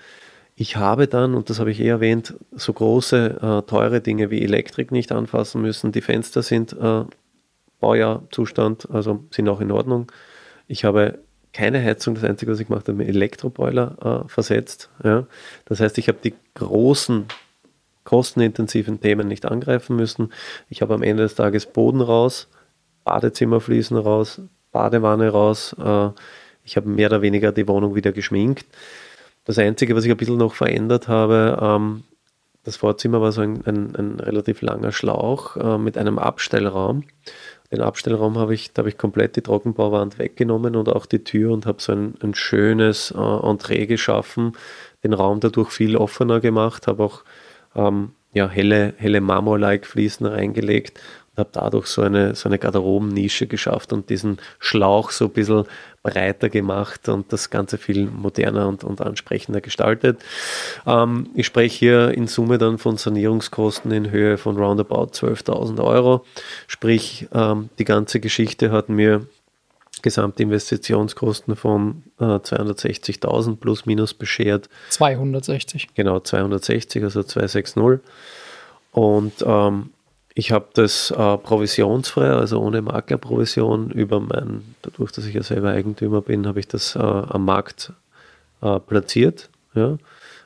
Ich 0.55 0.77
habe 0.77 1.09
dann, 1.09 1.35
und 1.35 1.51
das 1.51 1.61
habe 1.61 1.71
ich 1.71 1.81
eh 1.81 1.89
erwähnt, 1.89 2.35
so 2.53 2.73
große, 2.73 3.39
äh, 3.43 3.69
teure 3.69 4.01
Dinge 4.01 4.31
wie 4.31 4.43
Elektrik 4.43 4.93
nicht 4.93 5.13
anfassen 5.13 5.61
müssen. 5.61 5.93
Die 5.93 6.01
Fenster 6.01 6.43
sind 6.43 6.73
äh, 6.73 7.05
Baujahrzustand, 7.81 8.89
also 8.91 9.25
sind 9.31 9.49
auch 9.49 9.61
in 9.61 9.71
Ordnung. 9.71 10.11
Ich 10.69 10.85
habe 10.85 11.19
keine 11.53 11.83
Heizung. 11.83 12.15
Das 12.15 12.25
Einzige, 12.25 12.53
was 12.53 12.61
ich 12.61 12.69
gemacht 12.69 12.89
habe, 12.89 12.99
mir 12.99 13.07
Elektroboiler 13.07 14.25
äh, 14.25 14.29
versetzt. 14.29 14.91
Ja. 15.05 15.27
Das 15.67 15.81
heißt, 15.81 15.99
ich 15.99 16.09
habe 16.09 16.19
die 16.23 16.35
großen, 16.55 17.27
kostenintensiven 18.05 19.01
Themen 19.01 19.29
nicht 19.29 19.47
angreifen 19.47 19.97
müssen. 19.97 20.33
Ich 20.69 20.83
habe 20.83 20.95
am 20.95 21.03
Ende 21.03 21.23
des 21.23 21.35
Tages 21.35 21.67
Boden 21.67 22.01
raus, 22.01 22.49
Badezimmerfliesen 23.05 23.97
raus, 23.97 24.41
Badewanne 24.73 25.29
raus. 25.29 25.77
Äh, 25.79 26.11
ich 26.65 26.77
habe 26.77 26.89
mehr 26.89 27.09
oder 27.09 27.23
weniger 27.23 27.53
die 27.53 27.69
Wohnung 27.69 27.95
wieder 27.95 28.13
geschminkt. 28.13 28.67
Das 29.45 29.59
Einzige, 29.59 29.97
was 29.97 30.05
ich 30.05 30.11
ein 30.11 30.17
bisschen 30.17 30.37
noch 30.37 30.55
verändert 30.55 31.09
habe, 31.09 31.59
ähm, 31.61 32.05
das 32.65 32.77
Vorzimmer 32.77 33.21
war 33.21 33.33
so 33.33 33.41
ein, 33.41 33.67
ein, 33.67 33.97
ein 33.97 34.21
relativ 34.21 34.63
langer 34.63 34.93
Schlauch 34.93 35.57
äh, 35.57 35.79
mit 35.79 35.99
einem 35.99 36.19
Abstellraum. 36.19 37.05
Den 37.73 37.81
Abstellraum 37.81 38.39
habe 38.39 38.55
ich, 38.55 38.73
da 38.73 38.81
habe 38.81 38.91
ich 38.91 38.99
komplett 38.99 39.35
die 39.37 39.41
Trockenbauwand 39.41 40.19
weggenommen 40.19 40.77
und 40.77 40.91
auch 40.91 41.07
die 41.07 41.25
Tür 41.25 41.53
und 41.53 41.65
habe 41.65 41.81
so 41.81 41.93
ein, 41.93 42.15
ein 42.23 42.35
schönes 42.35 43.13
äh, 43.13 43.19
Entree 43.19 43.87
geschaffen, 43.87 44.53
den 45.03 45.15
Raum 45.15 45.41
dadurch 45.41 45.71
viel 45.71 45.97
offener 45.97 46.41
gemacht, 46.41 46.87
habe 46.87 47.03
auch 47.03 47.25
ähm, 47.75 48.13
ja, 48.35 48.49
helle, 48.49 48.95
helle 48.99 49.21
Marmor-like 49.21 49.87
Fliesen 49.87 50.27
reingelegt 50.27 51.01
und 51.35 51.39
habe 51.39 51.51
dadurch 51.53 51.87
so 51.87 52.03
eine, 52.03 52.35
so 52.35 52.49
eine 52.49 52.59
Garderobennische 52.59 53.47
geschafft 53.47 53.93
und 53.93 54.11
diesen 54.11 54.39
Schlauch 54.59 55.11
so 55.11 55.27
ein 55.27 55.31
bisschen 55.31 55.65
breiter 56.03 56.49
gemacht 56.51 57.09
und 57.09 57.33
das 57.33 57.49
Ganze 57.49 57.79
viel 57.79 58.07
moderner 58.07 58.69
und, 58.69 58.85
und 58.85 59.01
ansprechender 59.01 59.61
gestaltet. 59.61 60.21
Ähm, 60.87 61.31
ich 61.35 61.47
spreche 61.47 61.79
hier 61.79 62.11
in 62.11 62.27
Summe 62.27 62.59
dann 62.59 62.77
von 62.79 62.97
Sanierungskosten 62.97 63.91
in 63.93 64.11
Höhe 64.11 64.37
von 64.37 64.57
roundabout 64.57 65.13
12.000 65.13 65.83
Euro. 65.83 66.25
Sprich, 66.67 67.29
ähm, 67.33 67.71
die 67.79 67.85
ganze 67.85 68.21
Geschichte 68.21 68.71
hat 68.71 68.89
mir 68.89 69.27
Gesamtinvestitionskosten 70.03 71.57
von 71.57 72.03
äh, 72.19 72.25
260.000 72.25 73.57
plus 73.57 73.87
minus 73.87 74.13
beschert. 74.13 74.69
260. 74.91 75.95
Genau, 75.95 76.21
260, 76.21 77.05
also 77.05 77.23
260. 77.23 78.01
Und 78.91 79.33
ähm, 79.47 79.91
ich 80.35 80.53
habe 80.53 80.69
das 80.75 81.11
äh, 81.11 81.37
provisionsfrei, 81.39 82.31
also 82.31 82.61
ohne 82.61 82.83
Maklerprovision 82.83 83.91
über 83.91 84.21
mein, 84.21 84.75
dadurch, 84.83 85.13
dass 85.13 85.27
ich 85.27 85.35
ja 85.35 85.43
selber 85.43 85.71
Eigentümer 85.71 86.23
bin, 86.23 86.47
habe 86.47 86.61
ich 86.61 86.69
das 86.69 86.97
äh, 86.97 86.99
am 86.99 87.45
Markt 87.45 87.93
äh, 88.63 88.79
platziert. 88.81 89.51
Ja. 89.75 89.99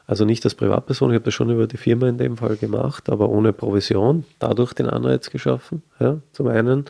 Also 0.07 0.25
nicht 0.25 0.44
als 0.44 0.55
Privatperson, 0.55 1.11
ich 1.11 1.16
habe 1.16 1.25
das 1.25 1.35
schon 1.35 1.51
über 1.51 1.66
die 1.66 1.77
Firma 1.77 2.09
in 2.09 2.18
dem 2.18 2.37
Fall 2.37 2.57
gemacht, 2.57 3.11
aber 3.11 3.29
ohne 3.29 3.53
Provision, 3.53 4.25
dadurch 4.38 4.72
den 4.72 4.88
Anreiz 4.88 5.31
geschaffen, 5.31 5.83
ja, 5.99 6.18
zum 6.33 6.46
einen. 6.46 6.85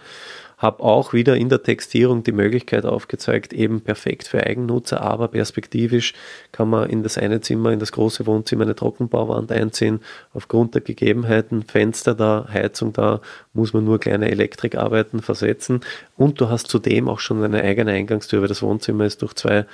Habe 0.57 0.83
auch 0.83 1.13
wieder 1.13 1.37
in 1.37 1.51
der 1.51 1.63
Textierung 1.63 2.23
die 2.23 2.33
Möglichkeit 2.33 2.87
aufgezeigt, 2.87 3.53
eben 3.53 3.83
perfekt 3.83 4.27
für 4.27 4.45
Eigennutzer, 4.45 5.03
aber 5.03 5.29
perspektivisch 5.29 6.15
kann 6.51 6.71
man 6.71 6.89
in 6.89 7.03
das 7.03 7.19
eine 7.19 7.43
Zimmer, 7.43 7.73
in 7.73 7.79
das 7.79 7.93
große 7.93 8.27
Wohnzimmer 8.27 8.63
eine 8.63 8.75
Trockenbauwand 8.75 9.53
einziehen. 9.53 10.01
Aufgrund 10.33 10.75
der 10.75 10.81
Gegebenheiten, 10.81 11.63
Fenster 11.63 12.15
da, 12.15 12.49
Heizung 12.51 12.95
da, 12.95 13.21
muss 13.53 13.75
man 13.75 13.85
nur 13.85 14.01
kleine 14.01 14.31
Elektrikarbeiten 14.31 15.21
versetzen. 15.21 15.81
Und 16.17 16.41
du 16.41 16.49
hast 16.49 16.69
zudem 16.69 17.09
auch 17.09 17.21
schon 17.21 17.43
eine 17.43 17.63
eigene 17.63 17.93
Eingangstür, 17.93 18.41
weil 18.41 18.49
das 18.49 18.63
Wohnzimmer 18.63 19.05
ist 19.05 19.21
durch 19.21 19.35
zwei 19.35 19.67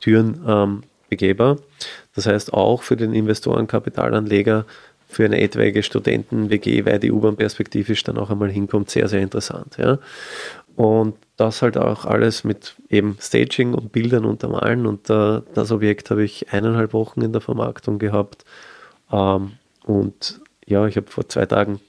Türen 0.00 0.40
ähm, 0.46 0.82
begehbar. 1.08 1.56
Das 2.14 2.26
heißt 2.26 2.52
auch 2.52 2.82
für 2.82 2.96
den 2.96 3.12
Investoren, 3.12 3.66
Kapitalanleger, 3.66 4.66
für 5.08 5.24
eine 5.24 5.40
etwaige 5.40 5.82
Studenten-WG, 5.82 6.84
weil 6.84 6.98
die 6.98 7.10
U-Bahn 7.10 7.36
perspektivisch 7.36 8.04
dann 8.04 8.18
auch 8.18 8.30
einmal 8.30 8.50
hinkommt, 8.50 8.90
sehr, 8.90 9.08
sehr 9.08 9.20
interessant. 9.20 9.76
Ja. 9.78 9.98
Und 10.76 11.16
das 11.36 11.62
halt 11.62 11.76
auch 11.76 12.04
alles 12.04 12.44
mit 12.44 12.76
eben 12.88 13.16
Staging 13.20 13.74
und 13.74 13.90
Bildern 13.90 14.24
untermalen. 14.24 14.86
Und 14.86 15.10
äh, 15.10 15.40
das 15.54 15.72
Objekt 15.72 16.10
habe 16.10 16.22
ich 16.22 16.52
eineinhalb 16.52 16.92
Wochen 16.92 17.22
in 17.22 17.32
der 17.32 17.40
Vermarktung 17.40 17.98
gehabt. 17.98 18.44
Ähm, 19.10 19.52
und 19.84 20.40
ja, 20.66 20.86
ich 20.86 20.96
habe 20.96 21.10
vor 21.10 21.28
zwei 21.28 21.46
Tagen 21.46 21.80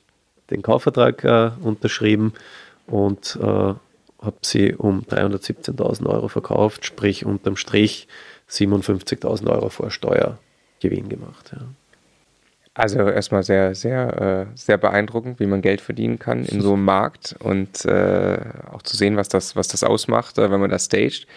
den 0.49 0.61
Kaufvertrag 0.61 1.23
äh, 1.23 1.51
unterschrieben 1.61 2.33
und 2.87 3.37
äh, 3.41 3.45
habe 3.45 4.37
sie 4.41 4.73
um 4.73 5.01
317.000 5.01 6.07
Euro 6.07 6.27
verkauft, 6.27 6.85
sprich 6.85 7.25
unterm 7.25 7.57
Strich 7.57 8.07
57.000 8.49 9.49
Euro 9.49 9.69
vor 9.69 9.91
Steuergewinn 9.91 11.09
gemacht. 11.09 11.51
Ja. 11.53 11.61
Also 12.79 12.99
erstmal 13.09 13.43
sehr, 13.43 13.75
sehr, 13.75 14.47
äh, 14.53 14.57
sehr 14.57 14.77
beeindruckend, 14.77 15.41
wie 15.41 15.47
man 15.47 15.61
Geld 15.61 15.81
verdienen 15.81 16.17
kann 16.17 16.45
in 16.45 16.61
so 16.61 16.75
einem 16.75 16.85
Markt 16.85 17.35
und 17.39 17.83
äh, 17.83 18.39
auch 18.71 18.83
zu 18.83 18.95
sehen, 18.95 19.17
was 19.17 19.27
das, 19.27 19.57
was 19.57 19.67
das 19.67 19.83
ausmacht, 19.83 20.37
äh, 20.37 20.49
wenn 20.49 20.61
man 20.61 20.69
das 20.69 20.85
staged. 20.85 21.27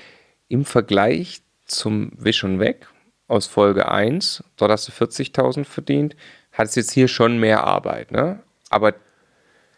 Im 0.47 0.65
Vergleich 0.65 1.43
zum 1.65 2.13
Wisch 2.17 2.45
und 2.45 2.61
Weg 2.61 2.87
aus 3.27 3.49
Folge 3.49 3.91
1, 3.91 4.45
dort 4.57 4.71
hast 4.71 4.87
du 4.87 4.93
40.000 4.93 5.65
verdient, 5.65 6.15
hat 6.53 6.69
es 6.69 6.77
jetzt 6.77 6.93
hier 6.93 7.09
schon 7.09 7.39
mehr 7.39 7.65
Arbeit, 7.65 8.13
ne? 8.13 8.39
Aber 8.71 8.95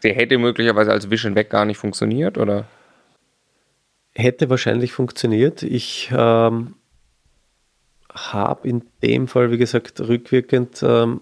der 0.03 0.13
hätte 0.13 0.37
möglicherweise 0.37 0.91
als 0.91 1.09
Wisch 1.09 1.25
und 1.25 1.33
Weg 1.33 1.49
gar 1.49 1.65
nicht 1.65 1.77
funktioniert, 1.79 2.37
oder? 2.37 2.67
Hätte 4.13 4.51
wahrscheinlich 4.51 4.93
funktioniert. 4.93 5.63
Ich 5.63 6.11
ähm, 6.15 6.75
habe 8.13 8.67
in 8.67 8.83
dem 9.01 9.27
Fall, 9.27 9.49
wie 9.49 9.57
gesagt, 9.57 9.99
rückwirkend 9.99 10.83
ähm, 10.83 11.21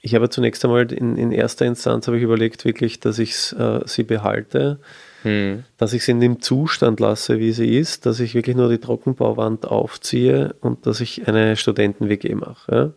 ich 0.00 0.14
habe 0.14 0.30
zunächst 0.30 0.64
einmal 0.64 0.92
in, 0.92 1.16
in 1.16 1.32
erster 1.32 1.66
Instanz 1.66 2.06
habe 2.06 2.18
ich 2.18 2.22
überlegt, 2.22 2.64
wirklich, 2.64 3.00
dass 3.00 3.18
ich 3.18 3.52
äh, 3.58 3.80
sie 3.84 4.04
behalte, 4.04 4.78
hm. 5.22 5.64
dass 5.76 5.92
ich 5.92 6.04
sie 6.04 6.12
in 6.12 6.20
dem 6.20 6.40
Zustand 6.40 7.00
lasse, 7.00 7.38
wie 7.40 7.52
sie 7.52 7.76
ist, 7.76 8.06
dass 8.06 8.20
ich 8.20 8.34
wirklich 8.34 8.56
nur 8.56 8.68
die 8.68 8.78
Trockenbauwand 8.78 9.66
aufziehe 9.66 10.54
und 10.60 10.86
dass 10.86 11.00
ich 11.00 11.26
eine 11.26 11.56
Studenten-WG 11.56 12.34
mache. 12.34 12.72
Ja. 12.72 12.92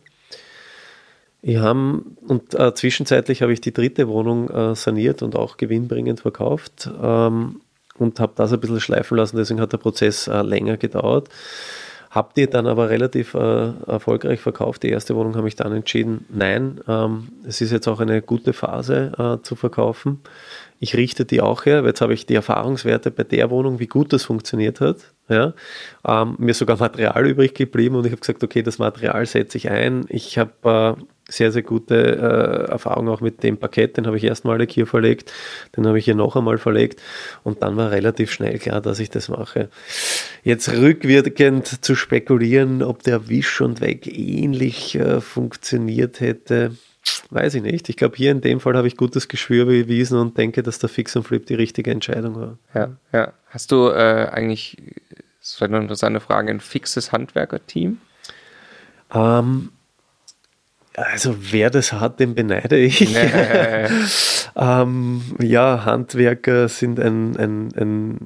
Ich 1.44 1.58
habe, 1.58 2.04
und 2.28 2.54
äh, 2.54 2.74
zwischenzeitlich 2.76 3.42
habe 3.42 3.52
ich 3.52 3.62
die 3.62 3.74
dritte 3.74 4.08
Wohnung 4.08 4.50
äh, 4.50 4.76
saniert 4.76 5.24
und 5.24 5.36
auch 5.36 5.58
gewinnbringend 5.58 6.20
verkauft 6.20 6.88
ähm, 7.02 7.62
und 7.98 8.20
habe 8.20 8.34
das 8.36 8.54
ein 8.54 8.60
bisschen 8.60 8.80
schleifen 8.80 9.18
lassen, 9.18 9.38
deswegen 9.38 9.60
hat 9.60 9.74
der 9.74 9.80
Prozess 9.80 10.28
äh, 10.28 10.44
länger 10.44 10.78
gedauert. 10.78 11.30
Habt 12.12 12.38
ihr 12.38 12.48
dann 12.48 12.68
aber 12.68 12.90
relativ 12.90 13.36
äh, 13.36 13.72
erfolgreich 13.88 14.42
verkauft. 14.42 14.84
Die 14.84 14.90
erste 14.90 15.16
Wohnung 15.16 15.38
habe 15.38 15.48
ich 15.48 15.56
dann 15.56 15.72
entschieden, 15.72 16.26
nein, 16.30 16.82
ähm, 16.86 17.30
es 17.48 17.62
ist 17.62 17.72
jetzt 17.72 17.88
auch 17.88 18.02
eine 18.02 18.22
gute 18.22 18.52
Phase 18.52 19.14
äh, 19.18 19.42
zu 19.44 19.56
verkaufen. 19.56 20.20
Ich 20.80 20.98
richte 20.98 21.24
die 21.24 21.40
auch 21.40 21.66
her, 21.66 21.86
jetzt 21.86 22.02
habe 22.02 22.14
ich 22.14 22.26
die 22.26 22.36
Erfahrungswerte 22.36 23.12
bei 23.12 23.24
der 23.24 23.50
Wohnung, 23.50 23.80
wie 23.80 23.88
gut 23.88 24.12
das 24.12 24.26
funktioniert 24.26 24.82
hat. 24.82 24.98
Ja, 25.30 25.54
ähm, 26.06 26.36
mir 26.38 26.54
sogar 26.54 26.78
Material 26.78 27.26
übrig 27.26 27.54
geblieben 27.54 27.96
und 27.96 28.06
ich 28.06 28.12
habe 28.12 28.20
gesagt, 28.20 28.44
okay, 28.44 28.62
das 28.62 28.78
Material 28.78 29.26
setze 29.26 29.58
ich 29.58 29.70
ein. 29.70 30.04
Ich 30.10 30.38
habe 30.38 30.98
äh, 31.00 31.02
sehr, 31.32 31.52
sehr 31.52 31.64
gute 31.64 31.96
äh, 31.96 32.72
Erfahrung 32.72 33.10
auch 33.10 33.22
mit 33.22 33.44
dem 33.44 33.58
Parkett. 33.58 33.98
Den 33.98 34.08
habe 34.08 34.18
ich 34.18 34.24
erstmalig 34.24 34.72
hier 34.72 34.86
verlegt, 34.86 35.32
den 35.76 35.88
habe 35.88 35.98
ich 35.98 36.06
hier 36.06 36.16
noch 36.16 36.36
einmal 36.36 36.58
verlegt 36.58 37.02
und 37.44 37.64
dann 37.64 37.78
war 37.78 37.92
relativ 37.92 38.32
schnell 38.32 38.60
klar, 38.60 38.82
dass 38.82 39.00
ich 39.00 39.10
das 39.10 39.30
mache. 39.30 39.70
Jetzt 40.44 40.70
rückwirkend 40.70 41.84
zu 41.84 41.96
spekulieren, 41.96 42.84
ob 42.84 43.04
der 43.04 43.30
Wisch 43.30 43.62
und 43.62 43.82
Weg 43.82 44.08
ähnlich 44.08 44.96
äh, 44.96 45.22
funktioniert 45.22 46.20
hätte, 46.20 46.76
weiß 47.30 47.56
ich 47.56 47.64
nicht. 47.64 47.90
Ich 47.90 47.98
glaube, 47.98 48.16
hier 48.16 48.32
in 48.32 48.42
dem 48.42 48.60
Fall 48.60 48.76
habe 48.76 48.88
ich 48.88 48.98
gutes 48.98 49.28
Geschwür 49.28 49.66
bewiesen 49.66 50.20
und 50.20 50.38
denke, 50.38 50.64
dass 50.64 50.80
der 50.80 50.90
Fix 50.90 51.16
und 51.16 51.24
Flip 51.24 51.46
die 51.46 51.56
richtige 51.56 51.92
Entscheidung 51.92 52.36
war. 52.36 52.58
Ja, 52.74 52.90
ja. 53.12 53.34
Hast 53.48 53.72
du 53.72 53.90
äh, 53.90 54.30
eigentlich, 54.32 54.78
das 55.40 55.54
ist 55.54 55.64
eine 55.64 55.78
interessante 55.80 56.20
Frage, 56.20 56.52
ein 56.52 56.60
fixes 56.60 57.12
Handwerkerteam? 57.12 57.98
Ähm, 59.14 59.70
also 60.96 61.36
wer 61.40 61.70
das 61.70 61.94
hat, 61.94 62.20
den 62.20 62.36
beneide 62.36 62.78
ich. 62.78 63.02
Nee. 63.12 63.88
ähm, 64.56 65.22
ja, 65.42 65.86
Handwerker 65.86 66.68
sind 66.68 67.00
ein, 67.00 67.38
ein, 67.38 67.70
ein, 67.76 68.18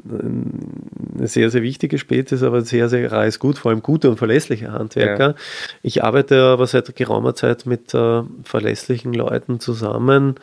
eine 1.18 1.28
sehr, 1.28 1.50
sehr 1.50 1.62
wichtige 1.62 1.98
Spezies, 1.98 2.44
aber 2.44 2.62
sehr, 2.62 2.90
sehr 2.90 3.12
rares 3.12 3.40
Gut, 3.40 3.58
vor 3.58 3.72
allem 3.72 3.82
gute 3.82 4.10
und 4.10 4.18
verlässliche 4.18 4.72
Handwerker. 4.72 5.30
Ja. 5.30 5.36
Ich 5.84 6.04
arbeite 6.04 6.42
aber 6.42 6.66
seit 6.68 6.96
geraumer 6.96 7.36
Zeit 7.36 7.66
mit 7.66 7.94
äh, 7.94 8.24
verlässlichen 8.44 9.14
Leuten 9.14 9.60
zusammen. 9.60 10.36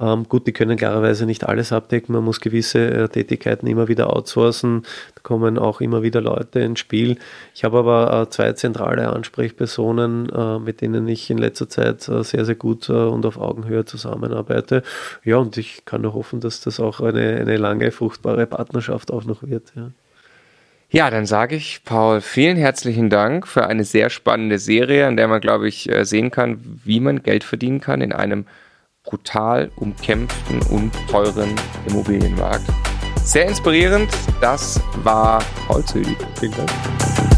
Ähm, 0.00 0.28
gut, 0.28 0.46
die 0.46 0.52
können 0.52 0.76
klarerweise 0.76 1.24
nicht 1.24 1.44
alles 1.44 1.72
abdecken. 1.72 2.14
Man 2.14 2.24
muss 2.24 2.40
gewisse 2.40 2.90
äh, 2.90 3.08
Tätigkeiten 3.08 3.66
immer 3.66 3.86
wieder 3.86 4.14
outsourcen. 4.14 4.82
Da 5.14 5.20
kommen 5.22 5.58
auch 5.58 5.80
immer 5.80 6.02
wieder 6.02 6.20
Leute 6.20 6.60
ins 6.60 6.80
Spiel. 6.80 7.18
Ich 7.54 7.62
habe 7.64 7.78
aber 7.78 8.22
äh, 8.22 8.30
zwei 8.30 8.52
zentrale 8.54 9.08
Ansprechpersonen, 9.10 10.28
äh, 10.30 10.58
mit 10.58 10.80
denen 10.80 11.06
ich 11.06 11.30
in 11.30 11.38
letzter 11.38 11.68
Zeit 11.68 12.08
äh, 12.08 12.24
sehr, 12.24 12.44
sehr 12.44 12.56
gut 12.56 12.88
äh, 12.88 12.92
und 12.92 13.24
auf 13.24 13.38
Augenhöhe 13.38 13.84
zusammenarbeite. 13.84 14.82
Ja, 15.22 15.36
und 15.36 15.56
ich 15.56 15.84
kann 15.84 16.02
nur 16.02 16.14
hoffen, 16.14 16.40
dass 16.40 16.60
das 16.60 16.80
auch 16.80 17.00
eine, 17.00 17.36
eine 17.36 17.56
lange, 17.56 17.92
fruchtbare 17.92 18.46
Partnerschaft 18.46 19.12
auch 19.12 19.24
noch 19.24 19.42
wird. 19.44 19.72
Ja. 19.76 19.90
Ja, 20.90 21.10
dann 21.10 21.26
sage 21.26 21.56
ich, 21.56 21.82
Paul, 21.84 22.20
vielen 22.20 22.56
herzlichen 22.56 23.10
Dank 23.10 23.48
für 23.48 23.66
eine 23.66 23.82
sehr 23.82 24.10
spannende 24.10 24.60
Serie, 24.60 25.08
an 25.08 25.16
der 25.16 25.26
man, 25.26 25.40
glaube 25.40 25.66
ich, 25.66 25.90
äh, 25.90 26.04
sehen 26.04 26.30
kann, 26.30 26.60
wie 26.84 27.00
man 27.00 27.22
Geld 27.24 27.42
verdienen 27.42 27.80
kann 27.80 28.00
in 28.00 28.12
einem 28.12 28.46
brutal 29.04 29.70
umkämpften 29.76 30.60
und 30.70 30.92
teuren 31.08 31.54
Immobilienmarkt. 31.86 32.66
Sehr 33.22 33.46
inspirierend, 33.46 34.10
das 34.40 34.80
war 35.02 35.42
Zödi. 35.86 36.16
Vielen 36.38 36.52
Dank. 36.52 37.33